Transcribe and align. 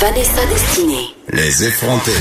Vanessa 0.00 0.44
Destinée. 0.52 1.06
Les 1.32 1.64
effrontés. 1.64 2.12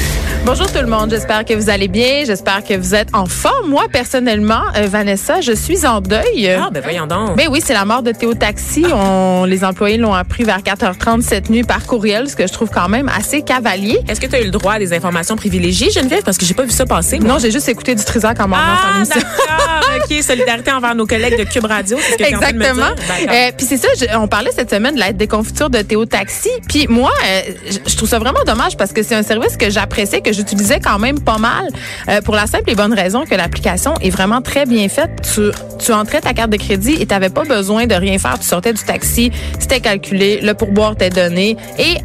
Bonjour 0.45 0.71
tout 0.71 0.79
le 0.79 0.87
monde, 0.87 1.09
j'espère 1.11 1.45
que 1.45 1.53
vous 1.53 1.69
allez 1.69 1.87
bien, 1.87 2.23
j'espère 2.25 2.63
que 2.63 2.73
vous 2.75 2.95
êtes 2.95 3.09
en 3.13 3.25
forme. 3.27 3.69
Moi, 3.69 3.83
personnellement, 3.91 4.61
euh, 4.75 4.87
Vanessa, 4.87 5.41
je 5.41 5.51
suis 5.51 5.85
en 5.85 6.01
deuil. 6.01 6.49
Ah, 6.49 6.69
ben 6.71 6.81
voyons 6.81 7.05
donc. 7.05 7.35
Ben 7.37 7.47
oui, 7.51 7.61
c'est 7.63 7.73
la 7.73 7.85
mort 7.85 8.01
de 8.01 8.11
Théo 8.11 8.33
Taxi. 8.33 8.85
On, 8.91 9.45
les 9.45 9.63
employés 9.63 9.97
l'ont 9.97 10.13
appris 10.13 10.43
vers 10.43 10.59
4h30 10.59 11.21
cette 11.21 11.49
nuit 11.49 11.63
par 11.63 11.85
courriel, 11.85 12.29
ce 12.29 12.35
que 12.35 12.47
je 12.47 12.53
trouve 12.53 12.69
quand 12.71 12.89
même 12.89 13.09
assez 13.15 13.41
cavalier. 13.43 13.99
Est-ce 14.07 14.19
que 14.21 14.27
tu 14.27 14.35
as 14.35 14.41
eu 14.41 14.45
le 14.45 14.51
droit 14.51 14.73
à 14.73 14.79
des 14.79 14.93
informations 14.93 15.35
privilégiées, 15.35 15.91
Geneviève? 15.91 16.23
Parce 16.23 16.37
que 16.37 16.45
j'ai 16.45 16.53
pas 16.55 16.63
vu 16.63 16.71
ça 16.71 16.85
passer. 16.85 17.19
moi. 17.19 17.33
Non, 17.33 17.39
j'ai 17.39 17.51
juste 17.51 17.69
écouté 17.69 17.93
du 17.93 18.03
Trisac 18.03 18.39
en 18.39 18.47
m'en 18.47 18.57
Ah. 18.57 19.03
OK. 19.97 20.21
Solidarité 20.23 20.71
envers 20.71 20.95
nos 20.95 21.05
collègues 21.05 21.37
de 21.37 21.43
Cube 21.43 21.65
Radio. 21.65 21.97
c'est 22.01 22.13
ce 22.13 22.17
que? 22.17 22.23
Exactement. 22.23 22.87
Euh, 23.29 23.51
Puis 23.57 23.65
c'est 23.67 23.77
ça, 23.77 23.87
je- 23.99 24.17
on 24.17 24.27
parlait 24.27 24.51
cette 24.55 24.69
semaine 24.71 24.95
de 24.95 24.99
l'aide 24.99 25.17
des 25.17 25.27
confitures 25.27 25.69
de 25.69 25.81
Théo 25.81 26.05
Taxi. 26.05 26.49
Puis 26.67 26.87
moi, 26.89 27.11
euh, 27.25 27.41
je- 27.69 27.95
trouve 27.95 28.09
ça 28.09 28.19
vraiment 28.19 28.43
dommage 28.45 28.77
parce 28.77 28.91
que 28.93 29.03
c'est 29.03 29.15
un 29.15 29.23
service 29.23 29.57
que 29.57 29.69
j'appréciais, 29.69 30.21
que 30.21 30.33
j'utilisais 30.33 30.79
quand 30.79 30.99
même 30.99 31.19
pas 31.19 31.37
mal, 31.37 31.67
euh, 32.09 32.21
pour 32.21 32.35
la 32.35 32.47
simple 32.47 32.69
et 32.69 32.75
bonne 32.75 32.93
raison 32.93 33.25
que 33.25 33.35
l'application 33.35 33.93
est 34.01 34.09
vraiment 34.09 34.41
très 34.41 34.65
bien 34.65 34.87
faite. 34.89 35.11
Tu, 35.33 35.41
tu 35.83 35.91
entrais 35.93 36.21
ta 36.21 36.33
carte 36.33 36.49
de 36.51 36.57
crédit 36.57 36.93
et 36.93 37.05
tu 37.05 37.13
n'avais 37.13 37.29
pas 37.29 37.43
besoin 37.43 37.85
de 37.87 37.95
rien 37.95 38.17
faire. 38.17 38.37
Tu 38.39 38.45
sortais 38.47 38.73
du 38.73 38.83
taxi, 38.83 39.31
c'était 39.59 39.79
calculé, 39.79 40.39
le 40.41 40.53
pourboire 40.53 40.95
t'est 40.95 41.09
donné 41.09 41.57
et 41.79 41.97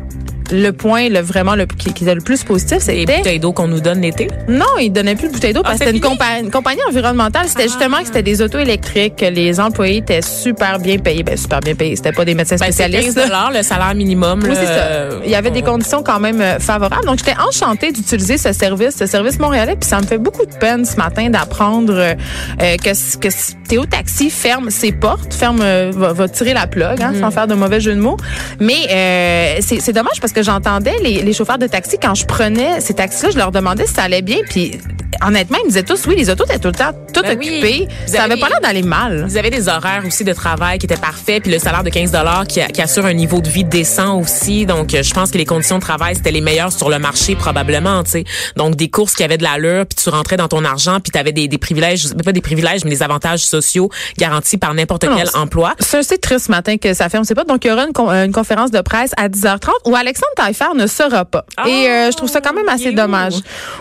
le 0.53 0.71
point, 0.73 1.09
le 1.09 1.21
vraiment 1.21 1.55
le 1.55 1.67
qui, 1.67 1.93
qui 1.93 2.05
était 2.05 2.15
le 2.15 2.21
plus 2.21 2.43
positif, 2.45 2.79
Les 2.87 3.01
c'était 3.01 3.17
bouteilles 3.19 3.39
d'eau 3.39 3.53
qu'on 3.53 3.69
nous 3.69 3.81
donne 3.81 4.01
l'été? 4.01 4.29
non, 4.49 4.65
ils 4.81 4.91
donnaient 4.91 5.15
plus 5.15 5.29
de 5.29 5.33
bouteilles 5.33 5.53
d'eau 5.53 5.61
Ah, 5.65 5.69
parce 5.71 5.79
que 5.79 5.85
c'était 5.87 5.97
une, 5.99 6.03
compa- 6.05 6.41
une 6.43 6.51
compagnie 6.51 6.81
environnementale. 6.89 7.47
C'était 7.49 7.65
justement 7.65 7.99
que 7.99 8.07
c'était 8.07 8.23
des 8.23 8.43
autos 8.43 8.59
électriques, 8.59 9.17
que 9.17 9.27
les 9.27 9.61
employés 9.61 9.99
étaient 9.99 10.23
super 10.23 10.79
bien 10.79 10.99
payés. 10.99 11.23
Ben, 11.23 11.37
super 11.37 11.61
bien 11.61 11.75
payés. 11.75 11.97
C'était 11.97 12.13
pas 12.13 12.25
des 12.25 12.35
médecins 12.35 12.57
Ben, 12.57 12.67
spécialistes. 12.73 13.15
15 13.17 13.31
là. 13.31 13.51
le 13.55 13.63
salaire 13.63 13.95
minimum. 13.95 14.41
Oui, 14.43 14.51
c'est 14.55 14.67
ça. 14.67 14.73
euh, 14.73 15.21
Il 15.25 15.31
y 15.31 15.35
avait 15.35 15.51
des 15.51 15.61
on- 15.63 15.73
conditions 15.73 16.03
quand 16.03 16.21
même 16.21 16.41
euh, 16.41 16.59
favorables. 16.59 17.07
Donc, 17.07 17.19
j'étais 17.19 17.37
enchantée 17.39 17.93
d'utiliser 17.93 18.39
ce 18.39 18.53
service, 18.53 18.97
ce 18.97 19.07
service 19.07 19.39
montréalais. 19.39 19.77
Puis 19.77 19.89
ça 19.89 20.01
me 20.01 20.07
fait 20.07 20.19
beaucoup 20.19 20.47
de 20.47 20.55
peine 20.55 20.85
ce 20.85 20.97
matin 20.97 21.31
d'apprendre 21.31 21.95
euh, 21.97 22.15
que, 22.59 23.19
que 23.19 23.29
Théo 23.69 23.85
Taxi 23.87 24.31
ferme 24.31 24.71
ses 24.71 24.93
portes, 24.93 25.33
ferme, 25.35 25.61
euh, 25.63 25.91
va, 25.95 26.13
va 26.13 26.29
tirer 26.29 26.55
la 26.55 26.67
plug, 26.67 27.01
hein, 27.03 27.13
sans 27.21 27.31
faire 27.31 27.47
de 27.47 27.55
mauvais 27.55 27.81
jeu 27.81 27.95
de 27.95 28.01
mots. 28.01 28.17
Mais 28.59 28.75
euh, 28.91 29.57
c'est 29.61 29.93
dommage 29.93 30.21
parce 30.21 30.33
que 30.33 30.40
j'entendais 30.43 30.97
les, 31.03 31.23
les 31.23 31.33
chauffeurs 31.33 31.59
de 31.59 31.67
taxi, 31.67 31.97
quand 32.01 32.15
je 32.15 32.27
prenais 32.27 32.81
ces 32.81 32.95
taxis-là, 32.95 33.31
je 33.31 33.39
leur 33.39 33.53
demandais 33.53 33.87
si 33.87 33.95
ça 33.95 34.03
allait 34.03 34.23
bien. 34.23 34.39
Puis 34.49 34.79
honnêtement, 35.27 35.59
ils 35.63 35.65
me 35.65 35.69
disaient 35.69 35.83
tous, 35.83 36.07
oui, 36.07 36.15
les 36.17 36.31
autos 36.31 36.45
étaient 36.45 36.59
tout 36.59 36.69
le 36.69 36.75
temps 36.75 36.93
toutes 37.13 37.25
Ben 37.25 37.37
occupées. 37.37 37.89
Ça 38.07 38.23
avait 38.23 38.37
pas 38.37 38.49
l'air 38.49 38.61
d'aller 38.61 38.83
mal. 38.83 39.25
Vous 39.29 39.37
avez 39.37 39.51
des 39.51 39.69
horaires 39.69 40.03
aussi 40.07 40.25
de 40.25 40.33
travail 40.33 40.79
qui 40.79 40.87
étaient 40.87 40.97
parfaits, 40.97 41.43
puis 41.43 41.53
le 41.53 41.59
salaire 41.59 41.83
de 41.85 41.91
15 41.91 42.13
qui, 42.49 42.61
a- 42.61 42.69
qui 42.69 42.81
assure 42.81 43.05
un 43.05 43.13
niveau 43.13 43.41
de 43.41 43.49
vie 43.49 43.65
décent 43.65 44.19
aussi. 44.19 44.65
Donc, 44.67 44.95
euh, 44.95 45.03
je 45.03 45.13
pense 45.13 45.31
que 45.31 45.37
les 45.39 45.45
conditions 45.45 45.77
de 45.77 45.83
travail, 45.83 46.15
c'était 46.15 46.31
les 46.31 46.41
meilleures 46.41 46.73
sur 46.73 46.89
le 46.89 46.99
marché 46.99 47.35
probablement, 47.35 48.03
tu 48.05 48.11
sais. 48.13 48.25
Donc, 48.57 48.77
des 48.77 48.89
courses 48.89 49.15
qui 49.15 49.23
avaient 49.25 49.37
de 49.39 49.43
l'allure, 49.43 49.85
puis 49.87 50.03
tu 50.03 50.09
rentrais 50.09 50.37
dans 50.37 50.49
ton 50.49 50.65
argent, 50.65 51.01
puis 51.01 51.11
tu 51.13 51.19
avais 51.19 51.33
des, 51.33 51.49
des 51.49 51.59
privilèges, 51.59 52.15
pas 52.25 52.33
des 52.33 52.41
privilèges, 52.41 52.85
mais 52.85 52.91
des 52.91 53.03
avantages 53.03 53.41
sociaux 53.41 53.91
garantis 54.19 54.57
par 54.57 54.73
n'importe 54.75 55.03
quel 55.15 55.27
c'est- 55.27 55.37
emploi. 55.37 55.75
C'est 55.81 55.99
assez 55.99 56.19
triste 56.19 56.47
ce 56.47 56.51
matin 56.51 56.77
que 56.79 56.95
ça 56.95 57.09
ferme 57.09 57.25
ses 57.25 57.35
portes. 57.35 57.49
Donc, 57.49 57.65
il 57.65 57.69
y 57.69 57.71
aura 57.73 57.85
une, 57.85 57.93
con- 57.93 58.11
euh, 58.11 58.25
une 58.25 58.33
conférence 58.33 58.71
de 58.71 58.81
presse 58.81 59.11
à 59.17 59.29
10h30 59.29 59.69
où 59.87 59.95
Alexandre 59.97 60.30
Taillefer 60.37 60.75
ne 60.77 60.87
sera 60.87 61.25
pas. 61.25 61.45
Ah, 61.57 61.69
Et 61.69 61.89
euh, 61.89 62.11
je 62.11 62.17
trouve 62.17 62.29
ça 62.29 62.41
quand 62.41 62.53
même 62.53 62.69
assez 62.69 62.93
dommage. 62.93 63.35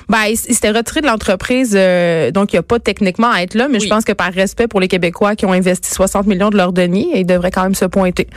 Ben, 0.07 0.23
il, 0.27 0.31
il 0.33 0.53
s'était 0.55 0.71
retiré 0.71 1.01
de 1.01 1.07
l'entreprise, 1.07 1.73
euh, 1.75 2.31
donc 2.31 2.51
il 2.53 2.55
n'y 2.55 2.59
a 2.59 2.63
pas 2.63 2.79
techniquement 2.79 3.31
à 3.31 3.41
être 3.41 3.53
là, 3.55 3.67
mais 3.69 3.79
je 3.79 3.87
pense 3.87 4.03
que 4.03 4.13
par 4.13 4.31
respect 4.33 4.67
pour 4.67 4.79
les 4.79 4.87
Québécois 4.87 5.35
qui 5.35 5.45
ont 5.45 5.53
investi 5.53 5.89
60 5.91 6.27
millions 6.27 6.49
de 6.49 6.57
leurs 6.57 6.73
deniers, 6.73 7.09
il 7.15 7.25
devrait 7.25 7.51
quand 7.51 7.63
même 7.63 7.75
se 7.75 7.85
pointer. 7.85 8.27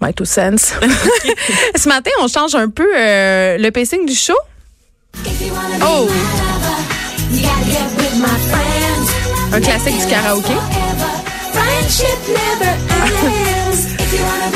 My 0.00 0.12
two 0.12 0.24
cents. 0.24 0.56
ce 1.76 1.88
matin, 1.88 2.10
on 2.20 2.28
change 2.28 2.54
un 2.54 2.68
peu 2.68 2.86
euh, 2.96 3.58
le 3.58 3.70
pacing 3.70 4.06
du 4.06 4.14
show. 4.14 4.34
Oh! 5.82 6.08
Un 9.52 9.60
classique 9.60 9.98
du 10.00 10.06
karaoké. 10.06 10.54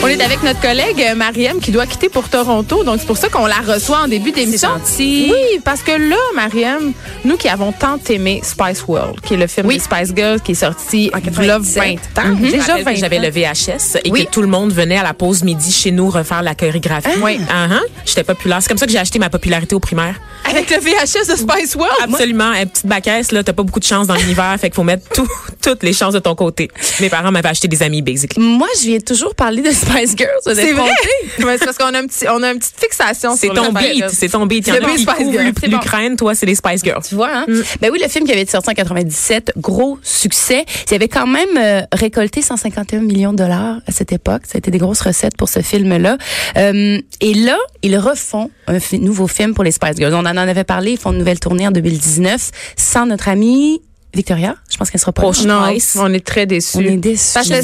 On 0.03 0.09
est 0.09 0.23
avec 0.23 0.43
notre 0.43 0.61
collègue 0.61 1.03
euh, 1.03 1.15
Mariem 1.15 1.59
qui 1.59 1.71
doit 1.73 1.87
quitter 1.87 2.09
pour 2.09 2.29
Toronto, 2.29 2.85
donc 2.85 2.99
c'est 3.01 3.07
pour 3.07 3.17
ça 3.17 3.29
qu'on 3.29 3.47
la 3.47 3.57
reçoit 3.67 4.01
en 4.05 4.09
début 4.09 4.31
d'émission. 4.31 4.69
Oui, 4.99 5.33
parce 5.65 5.83
que 5.83 5.91
là, 5.93 6.17
Mariem, 6.35 6.93
nous 7.25 7.37
qui 7.37 7.49
avons 7.49 7.73
tant 7.73 7.99
aimé 8.11 8.41
Spice 8.45 8.85
World, 8.87 9.21
qui 9.23 9.35
est 9.35 9.37
le 9.39 9.47
film 9.47 9.67
Oui. 9.67 9.75
des 9.79 9.81
Spice 9.83 10.13
Girls 10.15 10.41
qui 10.41 10.53
est 10.53 10.57
sorti 10.57 11.11
En 11.15 11.19
il 11.19 11.47
y 11.47 11.51
a 11.51 11.59
20 11.59 11.95
ans, 12.19 12.27
Mhm. 12.27 12.51
Déjà 12.51 12.79
que 12.79 12.85
20 12.85 12.95
J'avais 12.97 13.19
le 13.19 13.31
VHS 13.31 13.97
et 14.05 14.11
Oui. 14.11 14.27
que 14.27 14.31
tout 14.31 14.43
le 14.43 14.49
monde 14.49 14.73
venait 14.73 14.99
à 14.99 15.03
la 15.03 15.15
pause 15.15 15.43
midi 15.43 15.73
chez 15.73 15.91
nous 15.91 16.09
refaire 16.11 16.43
la 16.43 16.55
chorégraphie. 16.55 17.09
Oui. 17.23 17.39
Uh-huh. 17.39 17.81
J'étais 18.05 18.23
populaire. 18.25 18.59
C'est 18.61 18.69
comme 18.69 18.79
ça 18.79 18.87
que 18.87 18.93
j'ai 18.93 18.99
acheté 18.99 19.19
ma 19.19 19.31
popularité 19.31 19.75
au 19.75 19.81
primaire. 19.81 20.15
Avec 20.49 20.71
le 20.71 20.77
VHS 20.77 21.29
de 21.29 21.37
Spice 21.37 21.75
World? 21.75 21.95
Absolument. 22.05 22.53
Une 22.53 22.67
petite 22.69 22.87
baquette, 22.87 23.33
là, 23.33 23.43
t'as 23.43 23.53
pas 23.53 23.63
beaucoup 23.65 23.81
de 23.81 23.85
chance 23.85 24.07
dans 24.07 24.15
l'univers, 24.15 24.55
fait 24.61 24.69
qu'il 24.69 24.75
faut 24.77 24.85
mettre 24.85 25.09
tout, 25.09 25.27
toutes 25.63 25.83
les 25.83 25.93
chances 25.93 26.15
de 26.15 26.19
ton 26.21 26.35
côté. 26.35 26.71
Mes 27.01 27.09
parents 27.09 27.33
m'avaient 27.33 27.49
acheté 27.49 27.67
des 27.67 27.83
amis, 27.83 28.03
basically. 28.03 28.41
Moi, 28.43 28.69
je 28.81 28.87
viens 28.87 28.99
toujours 29.07 29.35
parler 29.35 29.63
de 29.63 29.71
Spice 29.73 30.15
Girls. 30.17 30.41
C'est 30.45 30.73
vrai? 30.73 30.91
c'est 31.39 31.65
parce 31.65 31.79
qu'on 31.79 31.95
a, 31.95 31.99
un 31.99 32.07
petit, 32.07 32.27
on 32.29 32.43
a 32.43 32.53
une 32.53 32.59
petite 32.59 32.79
fixation 32.79 33.35
C'est 33.37 33.47
sur 33.47 33.55
ton 33.55 33.73
beat, 33.73 34.05
c'est 34.11 34.29
ton 34.29 34.47
beat. 34.47 34.67
C'est 34.67 35.67
l'Ukraine, 35.67 36.17
toi, 36.17 36.35
c'est 36.35 36.47
les 36.47 36.55
Spice 36.55 36.83
Girls. 36.85 37.03
Tu 37.09 37.15
vois, 37.15 37.31
hein? 37.33 37.45
Mm. 37.49 37.61
Ben 37.81 37.91
oui, 37.93 37.99
le 38.03 38.09
film 38.09 38.27
qui 38.27 38.33
avait 38.33 38.43
été 38.43 38.51
sorti 38.51 38.71
en 38.71 38.75
97, 38.75 39.53
gros 39.57 39.99
succès. 40.03 40.65
Il 40.91 40.95
avait 40.95 41.09
quand 41.09 41.27
même 41.27 41.57
euh, 41.57 41.83
récolté 41.93 42.43
151 42.43 43.01
millions 43.01 43.33
de 43.33 43.39
dollars 43.39 43.81
à 43.87 43.93
cette 43.93 44.13
époque. 44.13 44.43
Ça 44.45 44.57
a 44.57 44.59
été 44.59 44.71
des 44.71 44.79
grosses 44.79 45.01
recettes 45.01 45.37
pour 45.37 45.49
ce 45.49 45.61
film-là. 45.61 46.19
Euh, 46.57 47.01
et 47.21 47.35
là, 47.35 47.59
ils 47.83 47.97
refont 47.99 48.51
un 48.67 48.79
nouveau 48.99 49.29
film 49.29 49.55
pour 49.55 49.65
les 49.65 49.73
Spice 49.73 49.97
Girls. 49.97 50.15
On 50.15 50.19
en 50.19 50.37
avait 50.37 50.65
parlé. 50.65 50.93
Ils 50.93 50.99
font 50.99 51.13
une 51.13 51.19
nouvelle 51.19 51.41
tournée 51.41 51.67
en 51.67 51.71
2019 51.71 52.51
sans 52.77 53.07
notre 53.07 53.29
amie 53.29 53.81
Victoria. 54.15 54.57
Je 54.71 54.77
pense 54.77 54.91
qu'elle 54.91 55.01
sera 55.01 55.13
pas. 55.13 55.23
Non, 55.23 55.77
on 55.97 56.13
est 56.13 56.25
très 56.25 56.47
déçus. 56.47 56.79
On 56.79 56.81
est 56.81 56.97
déçus. 56.97 57.35
Parce 57.35 57.49
que. 57.49 57.55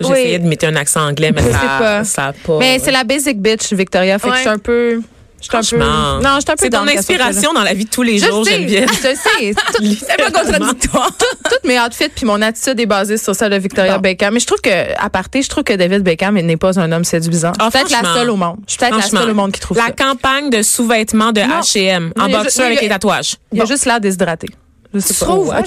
J'essayais 0.00 0.38
de 0.38 0.46
mettre 0.46 0.66
un 0.66 0.76
accent 0.76 1.06
anglais, 1.06 1.32
mais 1.34 1.42
ça, 1.50 2.04
ça 2.04 2.32
pas. 2.44 2.58
Mais 2.58 2.78
c'est 2.78 2.92
la 2.92 3.04
basic 3.04 3.40
bitch, 3.40 3.72
Victoria. 3.72 4.18
Fait 4.18 4.28
que 4.28 4.34
je 4.36 4.40
suis 4.40 4.48
un 4.48 4.58
peu. 4.58 5.00
Je 5.52 5.62
suis 5.62 5.76
un 5.76 5.78
peu. 5.78 5.84
Non, 5.84 6.36
je 6.36 6.40
suis 6.40 6.50
un 6.50 6.54
peu 6.56 6.64
C'est 6.64 6.70
ton 6.70 6.86
inspiration 6.88 7.52
dans 7.52 7.62
la 7.62 7.74
vie 7.74 7.84
de 7.84 7.90
tous 7.90 8.02
les 8.02 8.18
Je 8.18 8.26
jours, 8.26 8.44
sais, 8.44 8.54
Geneviève. 8.54 8.88
je 8.90 8.94
sais. 8.94 9.14
C'est 9.98 10.16
pas 10.16 10.30
contradictoire. 10.30 11.10
Toutes 11.50 11.64
mes 11.64 11.78
outfits 11.80 12.08
puis 12.08 12.24
mon 12.26 12.40
attitude 12.42 12.78
est 12.80 12.86
basée 12.86 13.18
sur 13.18 13.34
celle 13.34 13.52
de 13.52 13.56
Victoria 13.58 13.96
Bon. 13.96 14.00
Beckham. 14.00 14.32
Mais 14.34 14.40
je 14.40 14.46
trouve 14.46 14.60
que, 14.60 14.70
à 14.98 15.10
parté, 15.10 15.42
je 15.42 15.48
trouve 15.48 15.64
que 15.64 15.74
David 15.74 16.02
Beckham 16.02 16.34
n'est 16.38 16.56
pas 16.56 16.78
un 16.80 16.90
homme 16.92 17.04
séduisant. 17.04 17.52
Ah, 17.58 17.68
je 17.72 17.78
suis 17.78 17.86
peut-être 17.86 18.02
la 18.02 18.14
seule 18.14 18.30
au 18.30 18.36
monde. 18.36 18.56
Je 18.66 18.72
suis 18.72 18.78
peut-être 18.78 18.96
la 18.96 19.02
seule 19.02 19.30
au 19.30 19.34
monde 19.34 19.52
qui 19.52 19.60
trouve 19.60 19.76
La 19.76 19.86
ça. 19.86 19.92
campagne 19.92 20.50
de 20.50 20.62
sous-vêtements 20.62 21.32
de. 21.32 21.40
H&M 21.40 22.12
en 22.18 22.28
boxeur 22.28 22.66
avec 22.66 22.80
les 22.80 22.88
tatouages. 22.88 23.36
Il 23.52 23.58
y 23.58 23.62
a 23.62 23.64
juste 23.66 23.84
l'air 23.86 24.00
déshydraté. 24.00 24.48
Je 24.92 25.00
sais 25.00 25.24
pas. 25.24 25.32
OK, 25.32 25.44
bon, 25.48 25.56
en 25.56 25.62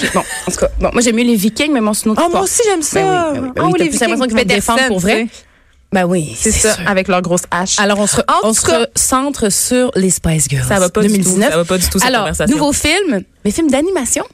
tout 0.52 0.57
cas, 0.57 0.68
bon, 0.80 0.90
moi, 0.94 1.02
j'aime 1.02 1.16
mieux 1.18 1.24
les 1.24 1.36
Vikings, 1.36 1.72
mais 1.74 1.81
mon 1.81 1.92
une 1.92 2.12
autre 2.12 2.24
Oh, 2.25 2.30
moi 2.31 2.42
aussi, 2.42 2.62
j'aime 2.66 2.81
ça. 2.81 3.00
Ben 3.02 3.34
oui, 3.34 3.40
ben 3.40 3.42
oui, 3.44 3.50
ben 3.56 3.62
Ah 3.62 3.66
oui, 3.66 3.74
les 3.80 3.84
l'impression 3.86 4.06
Vikings, 4.07 4.28
qu'ils 4.28 4.38
vont 4.38 4.42
te 4.44 4.48
défendre 4.48 4.88
pour 4.88 5.00
vrai. 5.00 5.28
Ben 5.94 6.06
oui, 6.06 6.36
C'est 6.38 6.51
ça, 6.51 6.75
sûr. 6.75 6.88
avec 6.89 7.07
leur 7.07 7.22
grosse 7.22 7.44
hache. 7.50 7.80
Alors, 7.80 8.00
on 8.00 8.07
se, 8.07 8.19
on 8.44 8.54
se 8.54 8.88
centre 8.95 9.50
sur 9.50 9.89
les 9.95 10.10
Spice 10.10 10.48
Girls. 10.50 10.68
Ça 10.68 10.80
va 10.80 10.89
pas 10.89 11.01
du 11.01 11.07
tout. 11.07 11.13
2019. 11.13 11.50
Ça 11.50 11.57
va 11.57 11.66
pas 11.66 11.78
du 11.78 11.88
tout, 11.88 12.00
cette 12.00 12.07
Alors, 12.07 12.22
conversation. 12.22 12.56
nouveau 12.57 12.74
film, 12.74 13.24
mais 13.45 13.51
film 13.51 13.69
d'animation. 13.72 14.25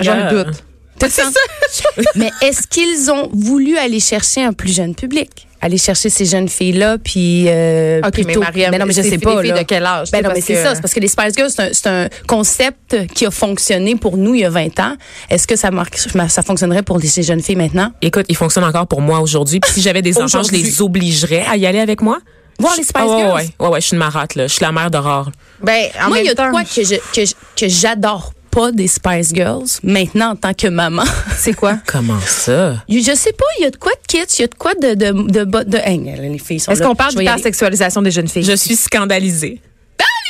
J'en 0.00 0.28
doute. 0.30 0.64
C'est 1.00 1.10
ça. 1.10 1.22
mais 2.16 2.30
est-ce 2.42 2.66
qu'ils 2.66 3.10
ont 3.12 3.30
voulu 3.32 3.78
aller 3.78 4.00
chercher 4.00 4.42
un 4.42 4.52
plus 4.52 4.74
jeune 4.74 4.94
public? 4.96 5.46
Aller 5.60 5.78
chercher 5.78 6.08
ces 6.10 6.24
jeunes 6.24 6.48
filles-là, 6.48 6.98
puis 6.98 7.44
euh, 7.48 8.00
OK, 8.04 8.14
mais 8.18 8.24
plutôt- 8.24 8.40
Mariam, 8.40 8.70
Ben 8.70 8.78
non, 8.78 8.86
mais 8.86 8.92
je 8.92 9.02
c'est 9.02 9.10
sais 9.10 9.18
pas. 9.18 9.40
filles 9.42 9.50
là. 9.52 9.58
de 9.58 9.64
quel 9.64 9.84
âge, 9.84 10.10
Ben 10.10 10.22
non, 10.22 10.30
mais 10.34 10.40
c'est 10.40 10.54
que- 10.54 10.62
ça. 10.62 10.74
C'est 10.74 10.80
parce 10.80 10.94
que 10.94 11.00
les 11.00 11.08
Spice 11.08 11.34
Girls, 11.36 11.50
c'est 11.50 11.62
un, 11.62 11.68
c'est 11.72 11.86
un 11.88 12.08
concept 12.26 13.06
qui 13.14 13.26
a 13.26 13.30
fonctionné 13.30 13.96
pour 13.96 14.16
nous 14.16 14.34
il 14.34 14.40
y 14.40 14.44
a 14.44 14.50
20 14.50 14.78
ans. 14.80 14.94
Est-ce 15.30 15.46
que 15.46 15.56
ça, 15.56 15.70
marque, 15.70 15.96
ça 15.98 16.42
fonctionnerait 16.42 16.82
pour 16.82 17.00
ces 17.02 17.22
jeunes 17.22 17.42
filles 17.42 17.56
maintenant? 17.56 17.92
Écoute, 18.02 18.26
il 18.28 18.36
fonctionne 18.36 18.64
encore 18.64 18.86
pour 18.86 19.00
moi 19.00 19.20
aujourd'hui. 19.20 19.60
Puis 19.60 19.72
si 19.72 19.80
j'avais 19.82 20.02
des 20.02 20.18
enfants, 20.18 20.42
je 20.42 20.52
les 20.52 20.80
obligerais 20.82 21.44
à 21.50 21.56
y 21.56 21.66
aller 21.66 21.80
avec 21.80 22.02
moi. 22.02 22.18
Voir 22.60 22.74
les 22.76 22.82
Spice 22.82 23.02
ouais, 23.02 23.18
Girls? 23.18 23.34
ouais, 23.34 23.50
ouais, 23.60 23.68
ouais, 23.68 23.80
je 23.80 23.86
suis 23.86 23.94
une 23.94 24.00
marate, 24.00 24.34
là. 24.34 24.48
Je 24.48 24.52
suis 24.54 24.64
la 24.64 24.72
mère 24.72 24.90
d'Aurore. 24.90 25.30
Ben, 25.62 25.84
en 26.04 26.08
Moi, 26.08 26.18
il 26.20 26.26
y 26.26 26.28
a 26.28 26.34
de 26.34 26.50
quoi 26.50 26.64
que 26.64 26.82
je- 26.82 26.96
que 27.14 27.24
je- 27.24 27.34
que 27.56 27.68
j'adore 27.68 28.32
pas 28.50 28.72
des 28.72 28.88
Spice 28.88 29.32
Girls 29.34 29.66
maintenant 29.82 30.30
en 30.30 30.36
tant 30.36 30.54
que 30.54 30.66
maman. 30.68 31.04
c'est 31.36 31.54
quoi? 31.54 31.78
Comment 31.86 32.20
ça? 32.20 32.82
Je 32.88 33.14
sais 33.14 33.32
pas, 33.32 33.44
il 33.58 33.62
y 33.62 33.66
a 33.66 33.70
de 33.70 33.76
quoi 33.76 33.92
de 33.92 34.06
kitsch, 34.06 34.38
il 34.38 34.42
y 34.42 34.44
a 34.44 34.48
de 34.48 34.54
quoi 34.54 34.74
de 34.74 34.94
de 34.94 35.12
de, 35.12 35.44
de, 35.44 35.64
de- 35.64 35.78
Hey, 35.78 35.98
les 35.98 36.38
filles 36.38 36.60
sont 36.60 36.72
Est-ce 36.72 36.82
qu'on 36.82 36.94
parle 36.94 37.12
y 37.14 37.16
aller. 37.18 37.26
d'hypersexualisation 37.26 38.02
des 38.02 38.10
jeunes 38.10 38.28
filles? 38.28 38.44
Je 38.44 38.56
suis 38.56 38.76
scandalisée. 38.76 39.60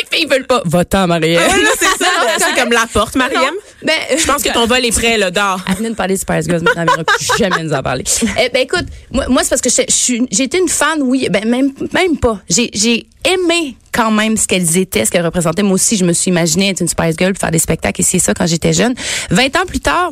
Les 0.01 0.17
filles 0.19 0.27
veulent 0.29 0.47
pas. 0.47 0.63
Va-t'en, 0.65 1.07
Marie. 1.09 1.37
Ah, 1.37 1.43
c'est 1.79 1.85
ça. 2.05 2.11
c'est 2.39 2.61
comme 2.61 2.71
la 2.73 2.87
porte, 2.93 3.17
Mariam. 3.17 3.53
Ben, 3.85 3.95
Je 4.19 4.27
pense 4.27 4.43
que 4.43 4.53
ton 4.53 4.67
vol 4.67 4.85
est 4.85 4.91
prêt, 4.91 5.17
là, 5.19 5.31
dors. 5.31 5.61
Elle 5.69 5.77
venait 5.77 5.91
de 5.91 5.95
parler 5.95 6.15
de 6.15 6.19
Spice 6.21 6.47
Girls, 6.47 6.63
maintenant 6.63 6.85
elle 6.99 7.05
plus 7.05 7.29
jamais 7.39 7.63
nous 7.63 7.73
en 7.73 7.83
parler. 7.83 8.05
Eh, 8.23 8.49
ben 8.49 8.63
écoute, 8.63 8.87
moi, 9.13 9.27
moi 9.29 9.43
c'est 9.45 9.51
parce 9.51 9.61
que 9.61 9.71
j'ai 9.71 10.43
été 10.43 10.59
une 10.59 10.69
fan, 10.69 11.01
oui, 11.03 11.29
ben 11.31 11.45
même 11.49 11.73
même 11.93 12.17
pas. 12.19 12.41
J'ai 12.49 13.07
aimé 13.25 13.77
quand 13.93 14.11
même 14.11 14.37
ce 14.37 14.47
qu'elles 14.49 14.77
étaient, 14.77 15.05
ce 15.05 15.11
qu'elles 15.11 15.25
représentaient. 15.25 15.63
Moi 15.63 15.75
aussi, 15.75 15.97
je 15.97 16.05
me 16.05 16.13
suis 16.13 16.31
imaginée 16.31 16.71
être 16.71 16.81
une 16.81 16.89
Spice 16.89 17.15
Girl, 17.19 17.35
faire 17.37 17.51
des 17.53 17.59
spectacles 17.59 18.01
et 18.01 18.05
c'est 18.05 18.19
ça 18.19 18.35
quand 18.35 18.47
j'étais 18.47 18.73
jeune. 18.73 18.95
20 19.31 19.57
ans 19.57 19.67
plus 19.67 19.81
tard, 19.81 20.11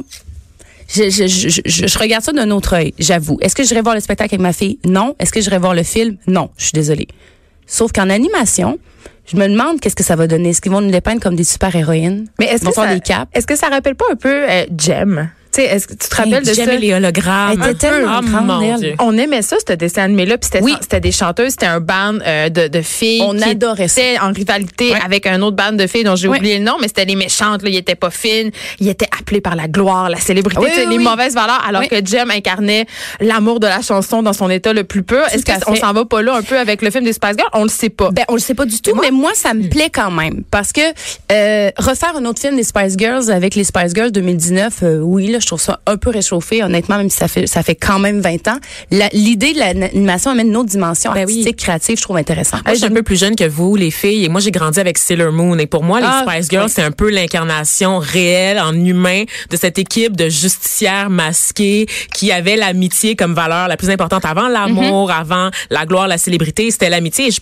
je, 0.89 1.11
je, 1.11 1.27
je, 1.27 1.49
je- 1.65 1.87
je 1.89 1.99
regarde 1.99 2.23
ça 2.25 2.33
d'un 2.33 2.51
autre 2.53 2.75
œil, 2.75 2.95
j'avoue. 2.99 3.39
Est-ce 3.41 3.57
que 3.57 3.65
j'irai 3.65 3.81
voir 3.83 3.95
le 3.97 4.01
spectacle 4.01 4.35
avec 4.35 4.41
ma 4.43 4.53
fille? 4.53 4.79
Non. 4.85 5.17
Est-ce 5.19 5.33
que 5.33 5.41
j'irai 5.41 5.59
voir 5.59 5.75
le 5.75 5.83
film? 5.83 6.17
Non. 6.29 6.51
Je 6.57 6.65
suis 6.67 6.73
désolée. 6.73 7.09
Sauf 7.67 7.91
qu'en 7.91 8.09
animation, 8.11 8.79
je 9.27 9.37
me 9.37 9.49
demande 9.49 9.81
qu'est-ce 9.81 9.97
que 9.97 10.05
ça 10.05 10.17
va 10.17 10.27
donner. 10.27 10.51
Est-ce 10.51 10.61
qu'ils 10.61 10.73
vont 10.73 10.81
nous 10.81 10.91
dépeindre 10.91 11.21
comme 11.21 11.37
des 11.37 11.45
super-héroïnes? 11.45 12.29
Mais 12.39 12.47
est-ce 12.47 12.65
que, 12.65 12.73
ça, 12.73 12.93
des 12.93 13.01
caps? 13.01 13.31
est-ce 13.35 13.47
que 13.47 13.57
ça 13.57 13.69
rappelle 13.69 13.95
pas 13.95 14.07
un 14.11 14.17
peu 14.17 14.49
euh, 14.49 14.65
Jem? 14.77 15.31
Tu 15.57 15.63
sais, 15.63 15.69
est-ce 15.69 15.87
que 15.87 15.95
tu 15.95 16.09
te 16.09 16.15
rappelles 16.17 16.45
de 16.45 16.53
ça? 16.53 16.67
les 16.77 16.93
hologrammes. 16.93 17.53
Elle 17.63 17.71
était 17.71 17.89
tellement 17.89 18.21
oh, 18.23 18.27
grande, 18.27 18.63
elle. 18.63 18.77
Dieu. 18.81 18.95
On 18.99 19.17
aimait 19.17 19.41
ça, 19.41 19.57
ce 19.67 19.73
dessin 19.73 20.03
animé-là. 20.03 20.37
Puis 20.37 20.51
c'était 20.53 20.63
Oui. 20.63 20.75
c'était 20.83 21.01
des 21.01 21.13
chanteuses, 21.13 21.53
c'était 21.53 21.67
un 21.67 21.81
band 21.81 22.19
euh, 22.27 22.49
de, 22.51 22.69
de 22.69 22.83
filles. 22.83 23.23
On 23.23 23.35
qui 23.35 23.45
adorait 23.45 23.89
ça. 23.89 24.03
en 24.21 24.33
rivalité 24.33 24.91
Ouais. 24.93 24.99
avec 25.03 25.27
un 25.27 25.41
autre 25.41 25.57
band 25.57 25.73
de 25.73 25.87
filles 25.87 26.05
dont 26.05 26.15
j'ai 26.17 26.29
Ouais. 26.29 26.39
oublié 26.39 26.59
le 26.59 26.65
nom, 26.65 26.75
mais 26.81 26.89
c'était 26.89 27.07
les 27.07 27.17
méchantes. 27.17 27.63
Là. 27.63 27.71
Ils 27.71 27.77
étaient 27.77 27.95
pas 27.95 28.11
fines. 28.11 28.51
Ils 28.81 28.89
étaient 28.89 29.09
appelés 29.19 29.41
par 29.41 29.57
la 29.57 29.67
gloire, 29.69 30.11
la 30.11 30.19
célébrité, 30.19 30.61
Oui, 30.61 30.69
oui, 30.77 30.85
les 30.91 30.99
mauvaises 30.99 31.35
valeurs, 31.35 31.63
alors 31.67 31.89
que 31.89 32.05
Jem 32.05 32.31
incarnait 32.31 32.85
l'amour 33.21 33.59
de 33.61 33.67
la 33.67 33.81
chanson 33.81 34.23
dans 34.23 34.33
son 34.35 34.51
état 34.51 34.73
le 34.75 34.85
plus 34.85 35.03
pur. 35.03 35.23
Est-ce 35.33 35.45
qu'on 35.65 35.75
s'en 35.77 35.93
va 35.93 36.05
pas 36.05 36.21
là 36.21 36.35
un 36.37 36.43
peu 36.43 36.59
avec 36.59 36.83
le 36.83 36.91
film 36.91 37.05
des 37.05 37.15
Spice 37.15 37.37
Girls? 37.39 37.49
On 37.55 37.63
le 37.63 37.69
sait 37.71 37.89
pas. 37.89 38.11
Ben, 38.11 38.25
on 38.29 38.35
le 38.35 38.41
sait 38.41 38.55
pas 38.55 38.67
du 38.67 38.81
tout, 38.83 38.95
mais 39.01 39.11
moi, 39.11 39.31
ça 39.35 39.55
me 39.55 39.69
plaît 39.69 39.91
quand 39.91 40.11
même. 40.11 40.43
Parce 40.51 40.73
que 40.73 40.81
euh, 41.33 41.71
refaire 41.79 42.15
un 42.17 42.25
autre 42.27 42.41
film 42.41 42.57
des 42.57 42.63
Spice 42.65 42.97
Girls 42.99 43.31
avec 43.31 43.55
les 43.55 43.65
Spice 43.65 43.95
Girls 43.95 44.13
2019, 44.13 44.75
euh, 44.83 44.99
oui, 44.99 45.29
là, 45.29 45.39
je 45.47 45.51
trouve 45.51 45.61
ça 45.61 45.79
un 45.87 45.97
peu 45.97 46.11
réchauffé, 46.11 46.65
honnêtement, 46.65 46.97
même 46.97 47.09
si 47.09 47.17
ça 47.17 47.29
fait, 47.29 47.47
ça 47.47 47.63
fait 47.63 47.77
quand 47.77 48.01
même 48.01 48.21
20 48.21 48.49
ans. 48.49 48.59
L'idée 49.13 49.53
de 49.55 49.59
l'animation 49.61 50.33
amène 50.33 50.49
une 50.49 50.57
autre 50.57 50.69
dimension 50.71 51.13
Ben 51.13 51.19
oui. 51.25 51.35
artistique, 51.35 51.57
créative, 51.57 51.97
je 51.97 52.03
trouve 52.03 52.17
intéressant. 52.17 52.57
Moi, 52.65 52.75
je 52.75 52.79
suis 52.79 52.87
un 52.87 52.91
peu 52.91 53.05
plus 53.05 53.19
jeune 53.19 53.37
que 53.37 53.45
vous, 53.45 53.77
les 53.77 53.93
filles, 53.93 54.25
et 54.25 54.29
moi, 54.29 54.41
j'ai 54.41 54.51
grandi 54.51 54.81
avec 54.81 54.99
Sailor 54.99 55.31
Moon. 55.33 55.57
Et 55.59 55.67
pour 55.67 55.85
moi, 55.85 56.01
les 56.01 56.07
Ah, 56.09 56.25
Spice 56.29 56.49
Girls, 56.51 56.65
oui. 56.67 56.73
c'est 56.75 56.83
un 56.83 56.91
peu 56.91 57.11
l'incarnation 57.11 57.99
réelle, 57.99 58.59
en 58.59 58.73
humain, 58.75 59.23
de 59.51 59.57
cette 59.57 59.79
équipe 59.79 60.17
de 60.17 60.29
justicières 60.29 61.11
masquées 61.11 61.87
qui 62.13 62.33
avaient 62.33 62.57
l'amitié 62.57 63.15
comme 63.15 63.35
valeur 63.35 63.69
la 63.69 63.77
plus 63.77 63.91
importante 63.91 64.25
avant 64.25 64.49
l'amour, 64.49 65.09
Mhm. 65.09 65.15
avant 65.21 65.51
la 65.71 65.87
gloire, 65.87 66.09
la 66.09 66.19
célébrité. 66.19 66.71
C'était 66.73 66.91
l'amitié. 66.91 67.29
Et 67.29 67.31
je 67.31 67.41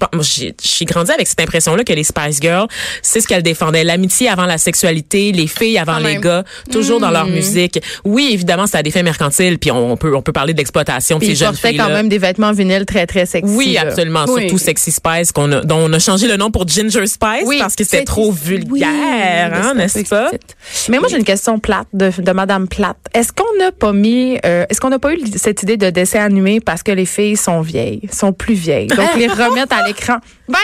j'ai 0.63 0.85
grandi 0.85 1.11
avec 1.11 1.27
cette 1.27 1.41
impression-là 1.41 1.85
que 1.85 1.93
les 1.93 2.05
Spice 2.05 2.39
Girls, 2.41 2.69
c'est 3.03 3.21
ce 3.21 3.27
qu'elles 3.29 3.43
défendaient. 3.43 3.85
L'amitié 3.85 4.29
avant 4.29 4.45
la 4.45 4.59
sexualité, 4.59 5.33
les 5.33 5.47
filles 5.47 5.79
avant 5.79 5.99
les 5.99 6.15
même. 6.15 6.21
gars, 6.21 6.45
toujours 6.71 7.01
dans 7.01 7.07
Mhm. 7.09 7.13
leur 7.15 7.27
musique. 7.27 7.81
Oui, 8.05 8.31
évidemment, 8.33 8.67
c'est 8.67 8.79
à 8.79 8.83
des 8.83 8.91
fins 8.91 9.03
mercantiles, 9.03 9.59
puis 9.59 9.71
on 9.71 9.97
peut, 9.97 10.15
on 10.15 10.23
peut 10.23 10.33
parler 10.33 10.53
de 10.53 10.59
l'exploitation 10.59 11.19
de 11.19 11.25
ces 11.25 11.35
jeunes 11.35 11.55
filles 11.55 11.77
quand 11.77 11.89
même 11.89 12.09
des 12.09 12.19
vêtements 12.19 12.53
vinyles 12.53 12.87
très, 12.87 13.07
très 13.07 13.27
sexy. 13.27 13.53
oui, 13.55 13.77
absolument. 13.77 14.25
Oui. 14.29 14.43
Surtout 14.43 14.59
Sexy 14.59 14.91
Spice, 14.93 15.33
qu'on 15.33 15.51
a, 15.53 15.61
dont 15.63 15.79
on 15.79 15.93
a 15.93 15.99
changé 15.99 16.27
le 16.27 16.37
nom 16.37 16.51
pour 16.51 16.67
Ginger 16.67 17.07
Spice 17.07 17.45
Oui, 17.47 17.59
parce 17.59 17.77
que 17.77 17.85
c'était 17.85 18.05
trop 18.05 18.33
vulgaire, 18.33 19.53
hein, 19.55 19.75
n'est-ce 19.75 20.09
pas? 20.09 20.31
Mais 20.89 20.99
moi, 20.99 21.09
j'ai 21.09 21.17
une 21.17 21.25
question 21.25 21.59
plate 21.59 21.89
de, 21.93 22.11
de 22.17 22.33
Madame 22.33 22.69
Plate. 22.69 22.97
Est-ce 23.13 23.33
qu'on 23.33 23.59
n'a 23.59 23.73
pas 23.73 23.93
mis, 23.93 24.39
euh, 24.45 24.65
est-ce 24.69 24.81
qu'on 24.81 24.91
n'a 24.91 24.99
pas 24.99 25.13
eu 25.15 25.19
cette 25.37 25.63
idée 25.63 25.77
de 25.77 25.91
dessin 25.91 26.21
animé 26.21 26.61
parce 26.61 26.83
que 26.83 26.93
les 26.93 27.07
filles 27.07 27.37
sont 27.37 27.61
vieilles, 27.61 28.03
sont 28.13 28.33
plus 28.33 28.55
vieilles, 28.55 28.89
donc 28.89 29.15
les 29.17 29.27
remettre 29.29 29.77
à 29.77 29.87
l'écran? 29.87 30.17
Ben, 30.49 30.59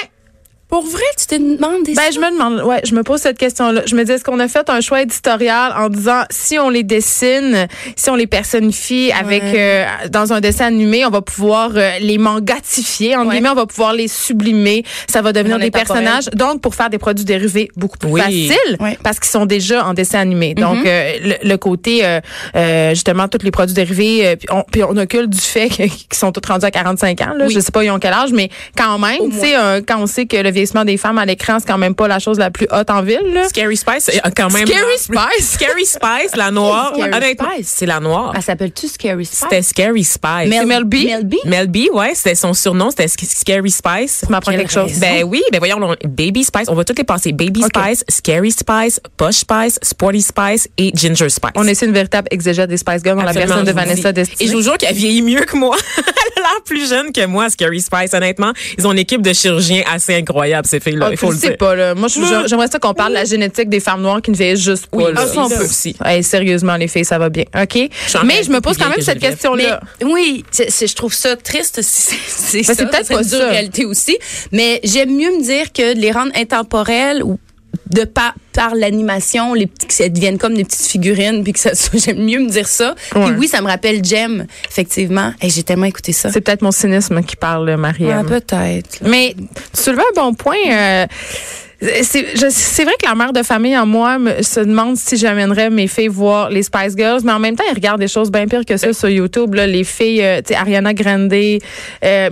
Pour 0.71 0.85
vrai, 0.87 1.03
tu 1.19 1.27
te 1.27 1.35
demandes 1.35 1.83
des 1.85 1.95
ben, 1.95 2.03
je 2.15 2.21
me 2.21 2.31
demande, 2.31 2.61
ouais, 2.65 2.81
je 2.85 2.95
me 2.95 3.03
pose 3.03 3.21
cette 3.21 3.39
question-là. 3.39 3.83
Je 3.87 3.95
me 3.97 4.05
dis, 4.05 4.13
est-ce 4.13 4.23
qu'on 4.25 4.39
a 4.39 4.47
fait 4.49 4.71
un 4.71 4.81
choix 4.81 5.03
éditorial 5.03 5.73
en 5.77 5.89
disant, 5.89 6.23
si 6.31 6.59
on 6.61 6.71
les 6.71 6.85
dessine, 6.85 7.67
si 7.97 8.09
on 8.09 8.15
les 8.15 8.29
personnifie 8.29 9.11
avec, 9.13 9.43
euh, 9.43 9.85
dans 10.11 10.33
un 10.33 10.41
dessin 10.41 10.67
animé, 10.67 11.05
on 11.05 11.11
va 11.11 11.23
pouvoir 11.23 11.71
euh, 11.75 11.99
les 12.01 12.19
mangatifier, 12.19 13.17
en 13.17 13.27
Ouais. 13.27 13.35
guillemets, 13.35 13.49
on 13.51 13.55
va 13.55 13.67
pouvoir 13.67 13.93
les 13.95 14.07
sublimer, 14.09 14.85
ça 15.09 15.23
va 15.23 15.33
devenir 15.33 15.59
des 15.59 15.71
personnages. 15.71 16.27
Donc, 16.35 16.61
pour 16.61 16.75
faire 16.75 16.89
des 16.89 16.99
produits 16.99 17.25
dérivés 17.25 17.69
beaucoup 17.77 17.99
plus 17.99 18.09
Oui. 18.11 18.21
faciles, 18.21 18.77
Ouais. 18.81 18.97
parce 19.03 19.19
qu'ils 19.19 19.31
sont 19.31 19.47
déjà 19.47 19.85
en 19.87 19.95
dessin 19.95 20.21
animé. 20.21 20.55
Donc, 20.55 20.87
euh, 20.87 21.13
le, 21.43 21.49
le 21.49 21.57
côté, 21.57 22.05
euh, 22.05 22.21
euh, 22.57 22.91
justement, 22.91 23.27
tous 23.29 23.43
les 23.45 23.51
produits 23.51 23.75
dérivés, 23.75 24.27
euh, 24.27 24.37
puis 24.37 24.47
on, 24.53 24.63
puis 24.71 24.85
on 24.85 24.97
occulte 24.97 25.31
du 25.31 25.41
fait 25.41 25.69
qu'ils 25.69 25.91
sont 26.13 26.31
tous 26.33 26.47
rendus 26.49 26.65
à 26.67 26.71
45 26.71 27.21
ans. 27.23 27.35
Là. 27.37 27.47
Oui. 27.49 27.53
Je 27.55 27.59
sais 27.61 27.73
pas 27.73 27.83
ils 27.83 27.91
ont 27.91 27.99
quel 27.99 28.13
âge, 28.13 28.31
mais 28.33 28.51
quand 28.77 28.99
même, 28.99 29.19
tu 29.33 29.39
sais, 29.39 29.57
euh, 29.57 29.81
quand 29.87 29.99
on 30.01 30.07
sait 30.07 30.27
que 30.27 30.37
le 30.37 30.51
vieillissement 30.61 30.85
des 30.85 30.97
femmes 30.99 31.19
à 31.19 31.25
l'écran, 31.25 31.57
c'est 31.59 31.67
quand 31.67 31.79
même 31.79 31.95
pas 31.95 32.07
la 32.09 32.19
chose 32.19 32.39
la 32.39 32.51
plus 32.51 32.67
haute 32.71 32.91
en 32.91 33.03
ville. 33.03 33.21
Là. 33.33 33.49
Scary 33.49 33.77
Spice, 33.77 34.09
euh, 34.11 34.29
quand 34.37 34.51
même. 34.53 34.67
Scary 34.67 34.99
Spice? 34.99 35.49
Scary 35.55 35.87
Spice, 35.87 36.37
la 36.37 36.51
noire. 36.51 36.93
Scary 36.95 37.11
Honnêtement, 37.15 37.49
Spice? 37.55 37.75
c'est 37.77 37.87
la 37.87 38.01
noire. 38.01 38.33
Elle 38.37 38.43
s'appelle-tu 38.43 38.89
Scary 38.89 39.25
Spice? 39.25 39.41
C'était 39.41 39.63
Scary 39.63 40.05
Spice. 40.05 40.49
Mel, 40.49 40.67
Mel 40.67 40.85
B? 40.85 40.95
Mel 41.07 41.25
B? 41.25 41.35
Mel 41.47 41.69
B, 41.69 41.77
ouais, 41.95 42.13
c'était 42.15 42.35
son 42.35 42.53
surnom, 42.53 42.91
c'était 42.91 43.07
Sc- 43.07 43.25
Scary 43.25 43.71
Spice. 43.71 44.23
Tu 44.27 44.31
m'apprends 44.33 44.53
quelque 44.53 44.71
chose. 44.73 44.89
raison? 44.91 45.01
Ben 45.01 45.25
oui, 45.25 45.43
ben 45.53 45.59
voyons, 45.59 45.79
on- 45.83 45.97
Baby 46.09 46.45
Spice, 46.45 46.69
on 46.69 46.75
va 46.75 46.85
toutes 46.85 46.99
les 46.99 47.05
passer. 47.05 47.33
Baby. 47.33 47.63
Spice, 47.63 48.05
Scary 48.09 48.51
Spice, 48.51 49.01
Push 49.17 49.37
Spice, 49.37 49.79
Sporty 49.83 50.21
Spice 50.23 50.69
et 50.77 50.91
Ginger 50.95 51.29
Spice. 51.31 51.53
On 51.55 51.67
est 51.67 51.81
une 51.83 51.93
véritable 51.93 52.29
exégète 52.31 52.69
des 52.69 52.77
Spice 52.77 53.03
Girls 53.03 53.17
dans 53.19 53.25
la 53.25 53.33
personne 53.33 53.65
de 53.65 53.73
Vanessa. 53.73 54.13
Destiny. 54.13 54.37
Et 54.43 54.51
je 54.51 54.57
vous 54.57 54.63
jure 54.63 54.77
qu'elle 54.79 54.95
vieillit 54.95 55.23
mieux 55.23 55.43
que 55.45 55.57
moi. 55.57 55.77
Elle 55.97 56.43
a 56.45 56.49
l'air 56.49 56.63
plus 56.65 56.89
jeune 56.89 57.13
que 57.13 57.25
moi, 57.27 57.49
Scary 57.51 57.81
Spice, 57.81 58.13
honnêtement. 58.15 58.53
Ils 58.79 58.87
ont 58.87 58.93
une 58.93 58.99
équipe 58.99 59.23
de 59.23 59.33
chirurgiens 59.33 59.83
assez 59.93 60.15
incroyable, 60.17 60.41
ces 60.67 60.81
filles-là, 60.81 61.07
Ah, 61.09 61.13
il 61.13 61.17
faut 61.17 61.29
je 61.29 61.35
le 61.35 61.39
sais 61.39 61.49
dire. 61.49 61.57
pas, 61.57 61.75
là. 61.75 61.95
Moi, 61.95 62.09
j'aimerais 62.47 62.69
ça 62.69 62.79
qu'on 62.79 62.95
parle 62.95 63.11
de 63.11 63.19
la 63.19 63.25
génétique 63.25 63.69
des 63.69 63.81
femmes 63.81 64.03
noires 64.03 64.21
qui 64.23 64.31
ne 64.31 64.37
vieillissent 64.37 64.63
juste 64.65 64.87
pas. 64.87 64.97
Oui, 64.99 65.05
là. 65.15 65.23
ah, 65.23 65.27
ça, 65.27 65.41
on 65.45 65.49
peut 65.49 65.65
aussi. 65.65 65.97
Hey, 66.05 66.23
sérieusement, 66.23 66.77
les 66.77 66.89
filles, 66.89 67.05
ça 67.05 67.19
va 67.19 67.29
bien. 67.29 67.45
OK? 67.61 67.75
Mais 68.25 68.43
je 68.43 68.51
me 68.51 68.61
pose 68.61 68.77
quand 68.77 68.89
même 68.89 68.99
que 68.99 69.03
cette 69.05 69.19
question-là. 69.21 69.81
Mais 70.01 70.07
oui, 70.07 70.45
je 70.57 70.95
trouve 70.95 71.15
ça 71.15 71.37
triste 71.37 71.81
si 71.83 72.15
c'est 72.27 72.63
c'est 72.63 72.77
peut-être 72.89 73.09
pas 73.09 73.23
une 73.23 73.29
dure 73.29 73.39
réalité 73.41 73.85
aussi. 73.85 74.17
Mais 74.53 74.81
j'aime 74.85 75.11
mieux 75.15 75.31
me 75.37 75.43
dire 75.43 75.73
que 75.73 75.95
de 75.95 76.01
les 76.01 76.13
rendre 76.13 76.33
intemporels 76.37 77.23
ou 77.23 77.39
de 77.91 78.05
par, 78.05 78.35
par 78.53 78.75
l'animation, 78.75 79.55
les 79.55 79.67
petits, 79.67 79.87
que 79.87 79.95
ça 79.95 80.09
devienne 80.09 80.39
comme 80.39 80.55
des 80.55 80.65
petites 80.65 80.87
figurines, 80.87 81.43
puis 81.43 81.53
que 81.53 81.59
ça 81.59 81.71
j'aime 81.95 82.25
mieux 82.25 82.39
me 82.41 82.49
dire 82.49 82.69
ça. 82.69 82.95
Puis 83.11 83.21
Ouais. 83.21 83.31
oui, 83.39 83.49
ça 83.49 83.61
me 83.61 83.67
rappelle 83.67 84.05
Jem, 84.05 84.47
effectivement. 84.69 85.33
Et 85.43 85.51
j'ai 85.51 85.63
tellement 85.63 85.87
écouté 85.87 86.13
ça. 86.13 86.31
C'est 86.31 86.41
peut-être 86.41 86.63
mon 86.63 86.71
cynisme 86.73 87.23
qui 87.23 87.37
parle, 87.37 87.69
Ouais, 87.69 87.77
Marianne. 87.77 88.27
peut-être. 88.27 89.01
là. 89.01 89.09
Mais 89.09 89.35
tu 89.37 89.83
soulevais 89.83 90.03
un 90.03 90.21
bon 90.23 90.35
point. 90.35 90.57
euh, 90.71 91.07
c'est 91.81 92.85
vrai 92.85 92.95
que 93.01 93.07
la 93.07 93.15
mère 93.15 93.33
de 93.33 93.43
famille 93.43 93.77
en 93.77 93.87
moi 93.87 94.19
me, 94.19 94.43
se 94.43 94.61
demande 94.61 94.97
si 94.97 95.17
j'amènerais 95.17 95.71
mes 95.71 95.87
filles 95.87 96.09
voir 96.09 96.51
les 96.51 96.63
Spice 96.63 96.95
Girls, 96.97 97.21
mais 97.25 97.33
en 97.33 97.39
même 97.39 97.57
temps, 97.57 97.65
ils 97.71 97.75
regardent 97.75 98.01
des 98.01 98.09
choses 98.09 98.31
bien 98.31 98.47
pires 98.47 98.65
que 98.67 98.77
ça 98.77 98.93
sur 98.93 99.09
YouTube. 99.09 99.55
Là, 99.55 99.67
les 99.67 99.85
filles, 99.85 100.23
euh, 100.23 100.43
tu 100.43 100.53
sais, 100.53 100.57
Ariana 100.57 100.93
Grande. 100.93 101.33
euh, 101.33 101.59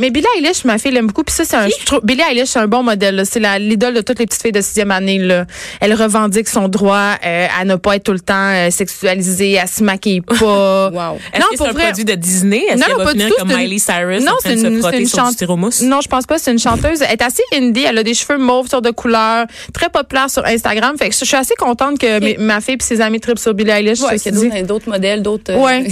mais 0.00 0.10
Billie 0.10 0.26
Eilish, 0.36 0.64
ma 0.64 0.78
fille 0.78 0.90
l'aime 0.92 1.06
beaucoup. 1.06 1.24
Puis 1.24 1.34
ça, 1.34 1.44
c'est 1.44 1.56
un, 1.56 1.68
je 1.68 1.84
trouve, 1.84 2.00
Billie 2.02 2.22
Eilish, 2.30 2.48
c'est 2.48 2.58
un 2.58 2.66
bon 2.66 2.82
modèle. 2.82 3.22
C'est 3.24 3.40
l'idole 3.58 3.94
de 3.94 4.00
toutes 4.02 4.18
les 4.18 4.26
petites 4.26 4.42
filles 4.42 4.52
de 4.52 4.60
sixième 4.60 4.90
année. 4.90 5.18
Là. 5.18 5.46
Elle 5.80 5.94
revendique 5.94 6.48
son 6.48 6.68
droit 6.68 7.14
euh, 7.24 7.46
à 7.58 7.64
ne 7.64 7.76
pas 7.76 7.96
être 7.96 8.04
tout 8.04 8.12
le 8.12 8.20
temps 8.20 8.34
euh, 8.34 8.70
sexualisée, 8.70 9.58
à 9.58 9.66
se 9.66 9.82
maquiller 9.82 10.20
pas. 10.20 10.34
Wow. 10.98 11.18
Est-ce 11.32 11.42
que 11.42 11.56
c'est 11.56 11.68
un 11.68 11.72
vrai. 11.72 11.84
produit 11.84 12.04
de 12.04 12.14
Disney? 12.14 12.62
Est-ce 12.68 12.84
qu'elle 12.84 12.96
va 12.96 13.04
pas 13.04 13.10
finir 13.10 13.28
tout, 13.28 13.34
comme 13.38 13.48
Miley 13.56 13.78
Cyrus 13.78 14.24
Non, 14.24 14.32
en 14.32 14.36
train 14.36 14.50
c'est 14.50 14.56
de 14.56 14.60
se 14.60 14.66
une, 14.66 14.74
c'est 14.74 14.80
frotter 14.80 15.00
une 15.00 15.06
sur 15.06 15.26
du 15.26 15.32
styromousse? 15.32 15.82
Non, 15.82 16.00
je 16.00 16.08
pense 16.08 16.26
pas. 16.26 16.38
C'est 16.38 16.52
une 16.52 16.58
chanteuse. 16.58 17.02
Elle 17.02 17.12
est 17.12 17.22
assez 17.22 17.42
indie. 17.54 17.84
Elle 17.84 17.98
a 17.98 18.02
des 18.02 18.14
cheveux 18.14 18.38
mauves 18.38 18.68
sur 18.68 18.82
de 18.82 18.90
couleurs. 18.90 19.37
Très 19.72 19.88
populaire 19.88 20.30
sur 20.30 20.44
Instagram. 20.44 20.96
Fait 20.98 21.08
que 21.10 21.14
je 21.14 21.24
suis 21.24 21.36
assez 21.36 21.54
contente 21.54 21.98
que 21.98 22.38
ma 22.40 22.60
fille 22.60 22.74
et 22.80 22.82
ses 22.82 23.00
amis 23.00 23.20
tripent 23.20 23.38
sur 23.38 23.54
Billie 23.54 23.70
Eilish. 23.70 24.00
Ouais, 24.00 24.16
dit. 24.16 24.62
d'autres- 24.62 24.88
modèles, 24.88 25.22
d'autres. 25.22 25.52
euh, 25.52 25.56
Ouais. 25.58 25.86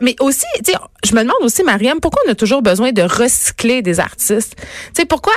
Mais 0.00 0.14
aussi, 0.20 0.44
je 1.04 1.14
me 1.14 1.20
demande 1.22 1.36
aussi, 1.42 1.62
Mariam, 1.62 2.00
pourquoi 2.00 2.22
on 2.26 2.30
a 2.30 2.34
toujours 2.34 2.62
besoin 2.62 2.92
de 2.92 3.02
recycler 3.02 3.82
des 3.82 4.00
artistes? 4.00 4.54
Tu 4.58 4.64
sais, 4.96 5.04
pourquoi, 5.04 5.32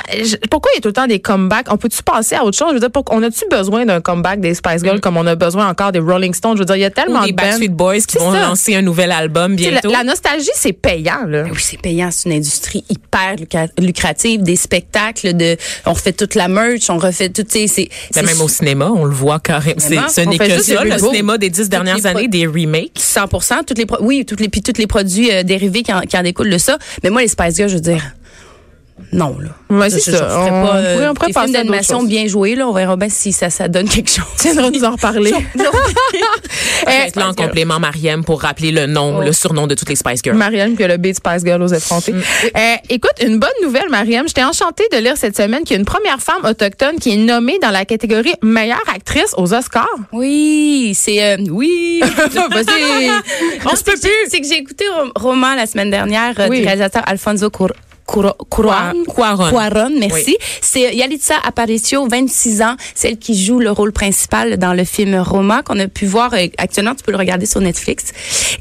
pourquoi 0.50 0.72
il 0.74 0.78
y 0.78 0.80
a 0.80 0.82
tout 0.82 0.88
le 0.90 0.94
temps 0.94 1.08
des 1.08 1.20
comebacks? 1.20 1.68
On 1.72 1.78
peut-tu 1.78 2.02
passer 2.04 2.36
à 2.36 2.44
autre 2.44 2.58
chose? 2.58 2.70
Je 2.70 2.74
veux 2.76 2.80
dire, 2.80 2.92
pourquoi- 2.92 3.16
on 3.16 3.24
a-tu 3.24 3.46
besoin 3.50 3.86
d'un 3.86 4.02
comeback 4.02 4.40
des 4.40 4.54
Spice 4.54 4.84
Girls 4.84 5.00
comme 5.02 5.18
on 5.18 5.26
a 5.28 5.36
besoin 5.36 5.68
encore 5.70 5.92
des 5.92 6.00
Rolling 6.00 6.34
Stones? 6.34 6.56
Je 6.56 6.60
veux 6.60 6.66
dire, 6.66 6.76
il 6.76 6.82
y 6.82 6.86
a 6.86 6.90
tellement 6.92 7.22
Ou 7.22 7.26
des 7.26 7.32
de. 7.32 7.36
Backstreet 7.38 7.70
Boys 7.70 7.96
qui 8.00 8.06
C'est 8.14 8.20
vont 8.20 8.34
ça. 8.34 8.42
lancer 8.42 8.76
un 8.76 8.82
nouvel 8.82 9.12
album 9.12 9.56
bientôt. 9.56 9.90
La, 9.92 10.00
la 10.00 10.04
nostalgie, 10.04 10.50
c'est 10.56 10.74
payant, 10.74 11.24
là. 11.28 11.44
Oui, 11.52 11.58
c'est 11.60 11.82
payant. 11.82 12.10
C'est 12.12 12.30
une 12.30 12.36
industrie 12.38 12.84
hyper 12.90 13.36
lucrative, 13.78 14.44
des 14.44 14.56
spectacles, 14.56 15.36
de, 15.36 15.58
on 15.86 15.94
refait 15.94 16.14
toute 16.14 16.36
la 16.36 16.48
merch, 16.48 16.90
on 16.90 16.98
refait 17.08 17.30
Ben, 18.14 18.26
même 18.26 18.42
au 18.42 18.48
cinéma, 18.48 18.92
on 18.94 19.06
le 19.06 19.14
voit 19.14 19.40
carrément. 19.40 19.80
Ce 19.80 20.22
n'est 20.22 20.38
que 20.38 20.62
ça, 20.62 20.84
le 20.84 20.98
cinéma 20.98 21.38
des 21.38 21.50
dix 21.50 21.70
dernières 21.70 22.06
années, 22.06 22.28
des 22.28 22.46
remakes. 22.46 22.92
100 22.98 23.28
toutes 23.66 23.78
les 23.78 23.86
oui, 24.02 24.26
toutes 24.26 24.40
les 24.40 24.50
puis 24.50 24.62
tous 24.62 24.78
les 24.78 24.88
produits 24.88 25.32
euh, 25.32 25.44
dérivés 25.44 25.84
qui 25.84 25.94
en, 25.94 26.02
qui 26.02 26.18
en 26.18 26.24
découlent 26.24 26.50
de 26.50 26.58
ça. 26.58 26.78
Mais 27.04 27.10
moi 27.10 27.22
les 27.22 27.28
Spice 27.28 27.56
Girls, 27.56 27.70
je 27.70 27.76
veux 27.76 27.82
dire 27.82 28.04
non 29.14 29.38
là. 29.40 29.50
Ouais, 29.70 29.90
c'est 29.90 30.00
ça. 30.00 30.12
ferais 30.18 30.50
On 30.52 30.66
pas, 30.66 30.76
euh, 30.76 30.94
pourrait- 30.96 31.08
on 31.10 31.14
pourrait 31.14 31.32
passer 31.34 31.54
d'animation 31.54 32.04
bien 32.04 32.28
joués 32.28 32.56
là, 32.56 32.68
on 32.68 32.74
verra 32.74 32.96
bien 32.96 33.10
si 33.10 33.32
ça 33.32 33.50
ça 33.50 33.68
donne 33.68 33.88
quelque 33.88 34.10
chose. 34.10 34.26
Tu 34.38 34.50
viendras 34.50 34.70
nous 34.72 34.84
en 34.84 34.92
reparler. 34.92 35.32
Je 35.56 36.86
vais 36.86 37.08
être 37.08 37.16
là 37.16 37.30
en 37.30 37.34
complément, 37.34 37.80
Mariam, 37.80 38.24
pour 38.24 38.42
rappeler 38.42 38.72
le 38.72 38.86
nom, 38.86 39.20
le 39.20 39.32
surnom 39.34 39.68
de 39.68 39.76
toutes 39.76 39.90
les 39.90 39.96
Spice 39.96 40.22
Girls. 40.24 40.38
Marianne 40.38 40.76
que 40.76 40.84
le 40.84 40.98
beat 40.98 41.16
Spice 41.16 41.44
Girl 41.44 41.62
aux 41.62 41.68
effrontés. 41.68 42.14
Euh, 42.14 42.76
écoute, 42.90 43.12
une 43.22 43.40
bonne 43.40 43.50
nouvelle, 43.64 43.90
Mariam. 43.90 44.28
J'étais 44.28 44.44
enchantée 44.44 44.84
de 44.92 44.98
lire 44.98 45.18
cette 45.18 45.36
semaine 45.36 45.64
qu'il 45.64 45.72
y 45.72 45.78
a 45.78 45.80
une 45.80 45.86
première 45.86 46.20
femme 46.20 46.44
autochtone 46.46 46.98
qui 47.00 47.14
est 47.14 47.18
nommée 47.18 47.58
dans 47.62 47.72
la 47.72 47.86
catégorie 47.86 48.34
meilleure 48.42 48.84
actrice 48.94 49.34
aux 49.38 49.54
Oscars. 49.54 49.88
Oui, 50.12 50.94
c'est 50.96 51.24
euh, 51.24 51.38
oui. 51.50 52.02
Vas-y. 52.52 53.10
On 53.66 53.76
se 53.76 53.84
peut 53.84 53.98
plus. 54.02 54.12
C'est 54.30 54.40
que 54.42 54.48
j'ai 54.48 54.58
écouté 54.60 54.86
un 54.88 55.10
roman 55.20 55.56
la 55.56 55.66
semaine 55.66 55.90
dernière 55.90 56.34
euh, 56.40 56.48
Oui. 56.50 56.60
du 56.60 56.66
réalisateur 56.66 57.04
Alfonso 57.08 57.50
Cuarón. 57.50 57.74
Cuarón, 58.08 60.00
merci. 60.00 60.36
Oui. 60.40 60.46
C'est 60.62 60.96
Yalitza 60.96 61.36
Aparicio, 61.44 62.08
26 62.08 62.62
ans, 62.62 62.76
celle 62.96 63.18
qui 63.18 63.40
joue 63.42 63.60
le 63.60 63.70
rôle 63.72 63.92
principal 63.92 64.58
dans 64.58 64.74
le 64.74 64.84
film 64.86 65.16
Roma 65.20 65.62
qu'on 65.64 65.78
a 65.80 65.88
pu 65.88 66.06
voir 66.06 66.34
euh, 66.34 66.48
actuellement. 66.58 66.96
Tu 66.96 67.04
peux 67.04 67.12
le 67.12 67.18
regarder 67.18 67.46
sur 67.46 67.60
Netflix. 67.62 68.06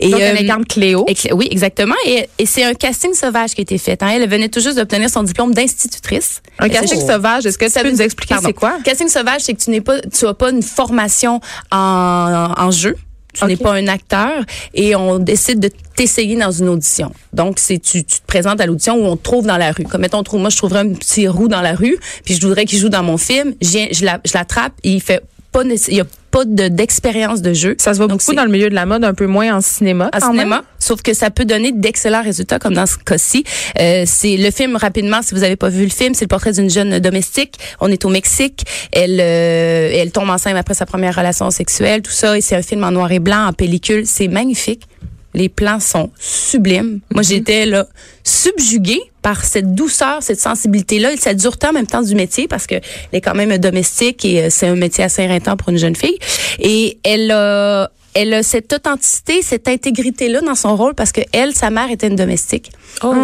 Et, 0.00 0.10
Donc, 0.10 0.20
elle 0.20 0.36
euh, 0.36 0.40
incarne 0.40 0.64
Cléo. 0.66 1.04
et 1.08 1.14
Clé- 1.14 1.32
oui, 1.32 1.48
exactement. 1.50 1.94
Et, 2.06 2.28
et 2.38 2.46
c'est 2.46 2.64
un 2.64 2.74
casting 2.74 3.14
sauvage 3.14 3.54
qui 3.54 3.60
a 3.60 3.62
été 3.62 3.78
fait. 3.78 4.02
hein. 4.02 4.08
Elle 4.12 4.28
venait 4.28 4.48
tout 4.48 4.60
juste 4.60 4.76
d'obtenir 4.76 5.08
son 5.10 5.22
diplôme 5.22 5.54
d'institutrice. 5.54 6.42
Un 6.58 6.68
casting 6.68 7.00
sauvage. 7.06 7.46
Est-ce 7.46 7.58
que 7.58 7.66
tu 7.66 7.70
ça 7.70 7.80
peux 7.82 7.86
veut- 7.88 7.92
nous 7.94 8.02
expliquer 8.02 8.34
c'est 8.44 8.52
quoi? 8.52 8.78
Casting 8.84 9.08
sauvage, 9.08 9.42
c'est 9.42 9.54
que 9.54 9.62
tu 9.62 9.70
n'es 9.70 9.80
pas, 9.80 10.00
tu 10.00 10.26
as 10.26 10.34
pas 10.34 10.50
une 10.50 10.62
formation 10.62 11.40
en, 11.70 12.52
en 12.56 12.70
jeu. 12.70 12.96
Tu 13.36 13.44
Ok. 13.44 13.50
n'es 13.50 13.56
pas 13.56 13.74
un 13.74 13.86
acteur 13.88 14.44
et 14.74 14.96
on 14.96 15.18
décide 15.18 15.60
de 15.60 15.70
t'essayer 15.94 16.36
dans 16.36 16.50
une 16.50 16.68
audition. 16.68 17.12
Donc, 17.32 17.58
c'est 17.58 17.78
tu, 17.78 18.02
tu 18.04 18.20
te 18.20 18.26
présentes 18.26 18.60
à 18.60 18.66
l'audition 18.66 18.94
où 18.96 19.04
on 19.04 19.16
te 19.16 19.22
trouve 19.22 19.46
dans 19.46 19.56
la 19.58 19.72
rue. 19.72 19.84
Comme 19.84 20.00
mettons, 20.00 20.18
on 20.18 20.22
trouve, 20.22 20.40
moi, 20.40 20.50
je 20.50 20.56
trouverais 20.56 20.80
un 20.80 20.92
petit 20.94 21.28
roux 21.28 21.48
dans 21.48 21.60
la 21.62 21.74
rue, 21.74 21.96
puis 22.24 22.34
je 22.34 22.40
voudrais 22.46 22.64
qu'il 22.64 22.78
joue 22.78 22.88
dans 22.88 23.02
mon 23.02 23.16
film. 23.18 23.54
Je, 23.60 23.68
viens- 23.68 23.88
je 23.92 24.04
la- 24.04 24.20
je 24.24 24.32
l'attrape 24.34 24.72
et 24.82 24.92
il 24.92 25.00
fait 25.02 25.22
pas, 25.64 25.74
il 25.88 25.94
y 25.94 26.00
a 26.00 26.04
pas 26.30 26.44
de- 26.44 26.68
d'expérience 26.68 27.40
de 27.42 27.52
jeu. 27.52 27.76
Ça 27.78 27.92
se 27.94 27.98
voit 27.98 28.08
Donc, 28.08 28.20
beaucoup 28.20 28.34
dans 28.34 28.44
le 28.44 28.50
milieu 28.50 28.68
de 28.68 28.74
la 28.74 28.84
mode, 28.86 29.04
un 29.04 29.14
peu 29.14 29.26
moins 29.26 29.56
en 29.56 29.60
cinéma. 29.60 30.10
en 30.14 30.20
cinéma, 30.32 30.56
même. 30.56 30.64
sauf 30.78 31.02
que 31.02 31.14
ça 31.14 31.30
peut 31.30 31.44
donner 31.44 31.72
d'excellents 31.72 32.22
résultats, 32.22 32.58
comme 32.58 32.74
dans 32.74 32.86
ce 32.86 32.96
cas-ci. 32.98 33.44
Euh, 33.80 34.04
c'est 34.06 34.36
le 34.36 34.50
film 34.50 34.76
rapidement. 34.76 35.22
Si 35.22 35.34
vous 35.34 35.42
avez 35.44 35.56
pas 35.56 35.68
vu 35.68 35.84
le 35.84 35.90
film, 35.90 36.14
c'est 36.14 36.24
le 36.24 36.28
portrait 36.28 36.52
d'une 36.52 36.70
jeune 36.70 36.98
domestique. 36.98 37.54
On 37.80 37.90
est 37.90 38.04
au 38.04 38.08
Mexique. 38.10 38.64
Elle, 38.92 39.18
euh, 39.20 39.90
elle 39.94 40.10
tombe 40.12 40.28
enceinte 40.30 40.56
après 40.56 40.74
sa 40.74 40.86
première 40.86 41.14
relation 41.14 41.50
sexuelle, 41.50 42.02
tout 42.02 42.10
ça. 42.12 42.36
Et 42.36 42.40
c'est 42.40 42.56
un 42.56 42.62
film 42.62 42.84
en 42.84 42.90
noir 42.92 43.10
et 43.12 43.18
blanc, 43.18 43.46
en 43.46 43.52
pellicule. 43.52 44.02
C'est 44.06 44.28
magnifique. 44.28 44.82
Les 45.36 45.48
plans 45.48 45.78
sont 45.78 46.10
sublimes. 46.18 47.00
Moi, 47.14 47.22
j'étais 47.22 47.66
là 47.66 47.86
subjuguée 48.24 49.02
par 49.22 49.44
cette 49.44 49.74
douceur, 49.74 50.22
cette 50.22 50.40
sensibilité-là 50.40 51.12
et 51.12 51.16
cette 51.16 51.36
dureté 51.36 51.68
en 51.68 51.72
même 51.72 51.86
temps 51.86 52.02
du 52.02 52.14
métier 52.14 52.48
parce 52.48 52.66
que 52.66 52.76
elle 52.76 52.82
est 53.12 53.20
quand 53.20 53.34
même 53.34 53.56
domestique 53.58 54.24
et 54.24 54.44
euh, 54.44 54.46
c'est 54.50 54.66
un 54.66 54.76
métier 54.76 55.04
assez 55.04 55.22
éreintant 55.22 55.56
pour 55.56 55.68
une 55.68 55.78
jeune 55.78 55.94
fille. 55.94 56.18
Et 56.58 56.98
elle 57.04 57.30
a 57.30 57.90
elle 58.16 58.32
a 58.32 58.42
cette 58.42 58.72
authenticité, 58.72 59.42
cette 59.42 59.68
intégrité-là 59.68 60.40
dans 60.40 60.54
son 60.54 60.74
rôle 60.74 60.94
parce 60.94 61.12
que 61.12 61.20
elle, 61.32 61.54
sa 61.54 61.68
mère 61.68 61.90
était 61.90 62.08
une 62.08 62.16
domestique. 62.16 62.72
Oh. 63.04 63.14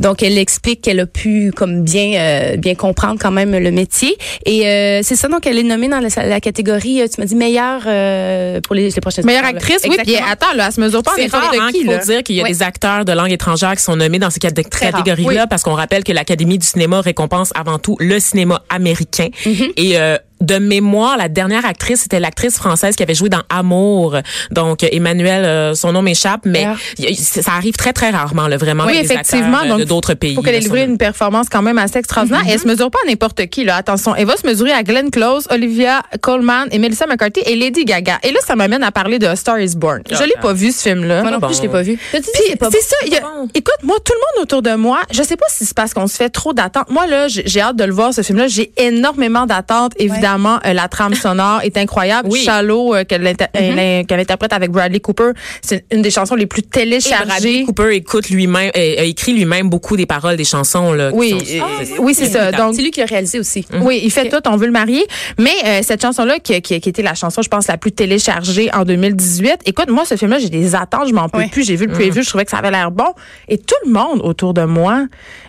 Donc 0.00 0.24
elle 0.24 0.38
explique 0.38 0.82
qu'elle 0.82 0.98
a 0.98 1.06
pu 1.06 1.52
comme 1.54 1.82
bien 1.82 2.14
euh, 2.14 2.56
bien 2.56 2.74
comprendre 2.74 3.20
quand 3.20 3.30
même 3.30 3.56
le 3.56 3.70
métier 3.70 4.16
et 4.44 4.66
euh, 4.66 5.00
c'est 5.04 5.14
ça 5.14 5.28
donc 5.28 5.46
elle 5.46 5.56
est 5.58 5.62
nommée 5.62 5.86
dans 5.86 6.00
la, 6.00 6.08
la 6.26 6.40
catégorie 6.40 7.00
euh, 7.00 7.06
tu 7.06 7.20
m'as 7.20 7.26
dit 7.26 7.36
meilleure 7.36 7.82
euh, 7.86 8.60
pour 8.60 8.74
les, 8.74 8.90
les 8.90 9.00
prochaines 9.00 9.24
Meilleure 9.24 9.44
actrice, 9.44 9.82
oui. 9.88 9.96
Puis 10.02 10.16
attends, 10.16 10.54
là, 10.56 10.66
elle 10.66 10.72
se 10.72 10.80
mesure 10.80 11.02
pas 11.02 11.12
en 11.12 11.28
rare 11.28 11.52
hein, 11.60 11.70
qui, 11.72 11.84
faut 11.84 11.92
là? 11.92 11.98
dire 11.98 12.22
qu'il 12.22 12.34
y 12.36 12.42
a 12.42 12.44
des 12.44 12.62
acteurs 12.62 13.04
de 13.04 13.12
langue 13.12 13.30
étrangère 13.30 13.76
qui 13.76 13.82
sont 13.82 13.96
nommés 13.96 14.18
dans 14.18 14.30
ces 14.30 14.40
rare, 14.42 14.92
catégories-là 14.92 15.46
parce 15.46 15.62
qu'on 15.62 15.74
rappelle 15.74 16.02
que 16.02 16.12
l'Académie 16.12 16.58
du 16.58 16.66
cinéma 16.66 17.00
récompense 17.00 17.52
avant 17.54 17.78
tout 17.78 17.96
le 18.00 18.18
cinéma 18.18 18.62
américain. 18.68 19.28
Et 19.76 19.98
euh, 19.98 20.16
de 20.40 20.56
mémoire, 20.58 21.16
la 21.18 21.28
dernière 21.28 21.66
actrice, 21.66 22.00
c'était 22.02 22.20
l'actrice 22.20 22.56
française 22.56 22.96
qui 22.96 23.02
avait 23.02 23.14
joué 23.14 23.28
dans 23.28 23.42
Amour. 23.50 24.16
Donc, 24.50 24.82
Emmanuel, 24.90 25.44
euh, 25.44 25.74
son 25.74 25.92
nom 25.92 26.02
m'échappe, 26.02 26.42
mais 26.46 26.66
Ah. 26.66 26.76
ça 27.14 27.52
arrive 27.52 27.74
très, 27.74 27.92
très 27.92 28.10
rarement, 28.10 28.48
là, 28.48 28.56
vraiment, 28.56 28.84
Oui, 28.86 28.96
effectivement. 28.98 29.58
euh, 29.64 29.68
donc, 29.68 29.78
de 29.80 29.84
d'autres 29.84 30.14
pays. 30.14 30.34
Faut 30.34 30.42
qu'elle 30.42 30.54
ait 30.54 30.60
livré 30.60 30.84
une 30.84 30.98
performance 30.98 31.48
quand 31.50 31.62
même 31.62 31.78
assez 31.78 31.98
extraordinaire. 31.98 32.42
Et 32.48 32.52
elle 32.52 32.58
se 32.60 32.66
mesure 32.66 32.90
pas 32.90 32.98
à 33.04 33.08
n'importe 33.08 33.46
qui, 33.46 33.64
là. 33.64 33.76
Attention. 33.76 34.14
Elle 34.14 34.26
va 34.26 34.36
se 34.36 34.46
mesurer 34.46 34.72
à 34.72 34.82
Glenn 34.82 35.10
Close, 35.10 35.46
Olivia 35.50 36.02
Colman 36.20 36.66
et 36.70 36.78
Melissa 36.78 37.06
McCarthy 37.06 37.40
et 37.44 37.56
Lady 37.56 37.84
Gaga. 37.84 38.18
Et 38.22 38.32
là, 38.32 38.38
ça 38.46 38.56
m'amène 38.56 38.82
à 38.82 38.90
parler 38.92 39.18
de 39.18 39.26
A 39.26 39.36
Star 39.36 39.58
is 39.60 39.74
Born. 39.76 40.02
Je 40.10 40.22
l'ai 40.24 40.34
pas 40.40 40.52
vu, 40.52 40.72
ce 40.72 40.82
film-là. 40.82 41.22
Moi 41.22 41.30
non 41.32 41.38
Bon. 41.38 41.46
plus, 41.48 41.56
je 41.56 41.62
l'ai 41.62 41.68
pas 41.68 41.82
vu. 41.82 41.98
Puis 42.12 42.22
c'est 42.22 42.80
ça. 42.82 42.96
y 43.06 43.16
a- 43.16 43.20
bon. 43.20 43.48
écoute, 43.54 43.74
moi, 43.82 43.96
tout 44.04 44.12
le 44.14 44.18
monde 44.38 44.42
autour 44.44 44.62
de 44.62 44.74
moi, 44.74 45.00
je 45.10 45.22
sais 45.22 45.36
pas 45.36 45.46
si 45.50 45.64
c'est 45.66 45.74
parce 45.76 45.92
qu'on 45.94 46.06
se 46.06 46.16
fait 46.16 46.30
trop 46.30 46.52
d'attentes. 46.52 46.88
Moi, 46.90 47.06
là, 47.06 47.28
j'ai 47.28 47.42
j'ai 47.46 47.60
hâte 47.60 47.76
de 47.76 47.84
le 47.84 47.92
voir, 47.92 48.14
ce 48.14 48.22
film-là. 48.22 48.46
J'ai 48.48 48.72
énormément 48.76 49.44
d'attentes. 49.46 49.92
Évidemment, 49.98 50.29
euh, 50.38 50.72
la 50.72 50.88
trame 50.88 51.14
sonore 51.14 51.60
est 51.62 51.76
incroyable. 51.76 52.28
Oui. 52.30 52.40
Shallow, 52.44 52.94
euh, 52.94 53.04
qu'elle 53.04 53.26
inter- 53.26 53.46
elle- 53.52 54.06
qu'elle 54.06 54.20
interprète 54.20 54.52
avec 54.52 54.70
Bradley 54.70 55.00
Cooper, 55.00 55.30
c'est 55.62 55.84
une 55.92 56.02
des 56.02 56.10
chansons 56.10 56.34
les 56.34 56.46
plus 56.46 56.60
Et 56.60 56.66
Bradley 56.70 57.00
téléchargées. 57.00 57.64
Cooper 57.64 57.94
écoute 57.96 58.28
lui-même, 58.30 58.70
euh, 58.76 59.00
a 59.00 59.02
écrit 59.04 59.32
lui-même 59.32 59.68
beaucoup 59.68 59.96
des 59.96 60.06
paroles 60.06 60.36
des 60.36 60.44
chansons. 60.44 60.92
Là, 60.92 61.10
Oui, 61.12 61.30
sont- 61.30 61.36
euh, 61.38 61.96
oui, 62.00 62.14
c'est 62.14 62.26
ça. 62.26 62.52
Donc, 62.52 62.74
c'est 62.74 62.82
lui 62.82 62.90
qui 62.90 63.00
l'a 63.00 63.06
réalisé 63.06 63.38
aussi. 63.40 63.66
Oui, 63.80 64.00
il 64.02 64.10
fait 64.10 64.28
tout, 64.28 64.40
on 64.48 64.56
veut 64.56 64.66
le 64.66 64.72
marier. 64.72 65.04
Mais 65.38 65.50
euh, 65.64 65.80
cette 65.82 66.02
chanson-là, 66.02 66.38
qui, 66.38 66.60
qui, 66.62 66.80
qui 66.80 66.88
était 66.88 67.02
la 67.02 67.14
chanson, 67.14 67.42
je 67.42 67.48
pense, 67.48 67.66
la 67.68 67.76
plus 67.78 67.92
téléchargée 67.92 68.70
en 68.74 68.84
2018, 68.84 69.58
écoute, 69.66 69.90
moi, 69.90 70.04
ce 70.04 70.16
film-là, 70.16 70.38
j'ai 70.38 70.48
des 70.50 70.74
attentes, 70.74 71.08
je 71.08 71.14
m'en 71.14 71.28
peux 71.28 71.46
plus. 71.50 71.64
J'ai 71.64 71.76
vu 71.76 71.86
le 71.86 71.92
preview, 71.92 72.22
je 72.22 72.28
trouvais 72.28 72.44
que 72.44 72.50
ça 72.50 72.58
avait 72.58 72.70
l'air 72.70 72.90
bon. 72.90 73.12
Et 73.48 73.58
tout 73.58 73.74
le 73.84 73.92
monde 73.92 74.20
autour 74.22 74.54
de 74.54 74.62
moi 74.64 75.06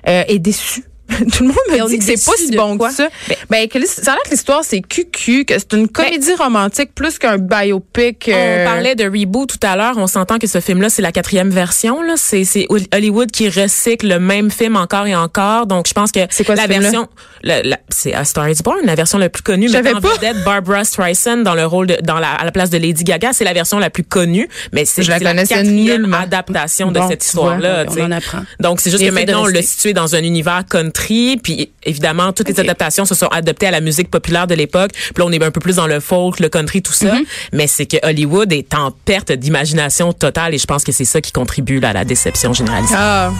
euh, 0.07 0.23
est 0.27 0.39
déçu. 0.39 0.83
Tout 1.37 1.43
le 1.43 1.47
monde 1.49 1.57
me 1.69 1.87
dit 1.89 1.97
que 1.99 2.03
c'est 2.03 2.25
pas 2.25 2.37
si 2.37 2.55
bon 2.55 2.77
quoi? 2.77 2.89
que 2.89 2.95
ça. 2.95 3.09
Ben, 3.49 3.67
que 3.67 3.77
l'his- 3.77 3.87
ça 3.87 4.11
a 4.11 4.15
l'air 4.15 4.23
que 4.23 4.31
l'histoire, 4.31 4.61
c'est 4.63 4.81
cucu, 4.81 5.45
que 5.45 5.57
c'est 5.59 5.73
une 5.73 5.87
comédie 5.87 6.33
romantique 6.35 6.93
plus 6.95 7.17
qu'un 7.19 7.37
biopic. 7.37 8.29
euh, 8.29 8.63
On 8.63 8.65
parlait 8.65 8.95
de 8.95 9.03
reboot 9.05 9.49
tout 9.49 9.67
à 9.67 9.75
l'heure. 9.75 9.93
On 9.97 10.07
s'entend 10.07 10.37
que 10.39 10.47
ce 10.47 10.59
film-là, 10.59 10.89
c'est 10.89 11.01
la 11.01 11.11
quatrième 11.11 11.49
version. 11.49 12.01
Là, 12.01 12.13
c'est 12.17 12.43
c'est 12.43 12.67
Hollywood 12.93 13.31
qui 13.31 13.49
recycle 13.49 14.07
le 14.07 14.19
même 14.19 14.51
film 14.51 14.75
encore 14.75 15.07
et 15.07 15.15
encore. 15.15 15.67
Donc, 15.67 15.87
je 15.87 15.93
pense 15.93 16.11
que 16.11 16.19
C'est 16.29 16.43
quoi 16.43 16.55
la 16.55 16.67
version, 16.67 17.07
la- 17.43 17.61
la- 17.63 17.79
c'est 17.89 18.13
A 18.13 18.25
Star 18.25 18.49
Is 18.49 18.59
Born, 18.63 18.79
la 18.85 18.95
version 18.95 19.17
la 19.17 19.29
plus 19.29 19.43
connue. 19.43 19.69
En 19.69 19.81
pas. 19.99 20.13
vedette 20.15 20.43
Barbara 20.43 20.83
Streisand 20.83 21.37
dans 21.43 21.55
le 21.55 21.65
rôle 21.65 21.87
de, 21.87 21.97
dans 22.03 22.19
la, 22.19 22.31
à 22.33 22.45
la 22.45 22.51
place 22.51 22.69
de 22.69 22.77
Lady 22.77 23.03
Gaga. 23.03 23.33
C'est 23.33 23.43
la 23.43 23.53
version 23.53 23.79
la 23.79 23.89
plus 23.89 24.03
connue, 24.03 24.47
mais 24.71 24.85
c'est 24.85 25.03
la 25.07 25.19
quatrième 25.19 25.67
nullement. 25.67 26.17
adaptation 26.17 26.91
de 26.91 26.99
Bon, 26.99 27.07
cette 27.09 27.21
vois, 27.23 27.25
histoire-là. 27.57 27.83
on 27.87 27.91
tu 27.91 27.97
sais. 27.97 28.01
en 28.03 28.11
apprend. 28.11 28.39
Donc, 28.59 28.79
c'est 28.79 28.91
juste 28.91 29.03
que 29.03 29.09
maintenant, 29.11 29.41
on 29.43 29.45
l'a 29.47 29.57
rester. 29.59 29.71
situé 29.71 29.93
dans 29.93 30.15
un 30.15 30.23
univers 30.23 30.63
country, 30.69 31.00
puis 31.41 31.71
évidemment, 31.83 32.31
toutes 32.33 32.49
les 32.49 32.59
adaptations 32.59 33.05
se 33.05 33.15
sont 33.15 33.27
adaptées 33.27 33.67
à 33.67 33.71
la 33.71 33.81
musique 33.81 34.09
populaire 34.09 34.47
de 34.47 34.55
l'époque. 34.55 34.91
Puis 34.93 35.13
là, 35.17 35.25
on 35.25 35.31
est 35.31 35.43
un 35.43 35.51
peu 35.51 35.59
plus 35.59 35.75
dans 35.75 35.87
le 35.87 35.99
folk, 35.99 36.39
le 36.39 36.49
country, 36.49 36.81
tout 36.81 36.93
ça. 36.93 37.13
Mais 37.53 37.67
c'est 37.67 37.85
que 37.85 37.97
Hollywood 38.03 38.51
est 38.53 38.73
en 38.73 38.91
perte 38.91 39.31
d'imagination 39.31 40.13
totale 40.13 40.53
et 40.53 40.57
je 40.57 40.65
pense 40.65 40.83
que 40.83 40.91
c'est 40.91 41.05
ça 41.05 41.21
qui 41.21 41.31
contribue 41.31 41.79
là, 41.79 41.89
à 41.89 41.93
la 41.93 42.05
déception 42.05 42.53
généralisée. 42.53 42.95
Ah, 42.97 43.31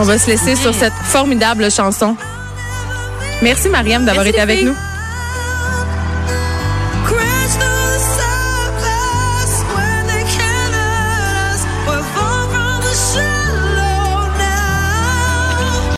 on 0.00 0.04
va 0.04 0.18
se 0.18 0.28
laisser 0.28 0.56
sur 0.56 0.74
cette 0.74 0.92
formidable 1.04 1.70
chanson. 1.70 2.16
Merci, 3.42 3.68
Mariam, 3.68 4.04
d'avoir 4.04 4.26
été 4.26 4.40
avec 4.40 4.58
filles. 4.58 4.68
nous. 4.68 4.93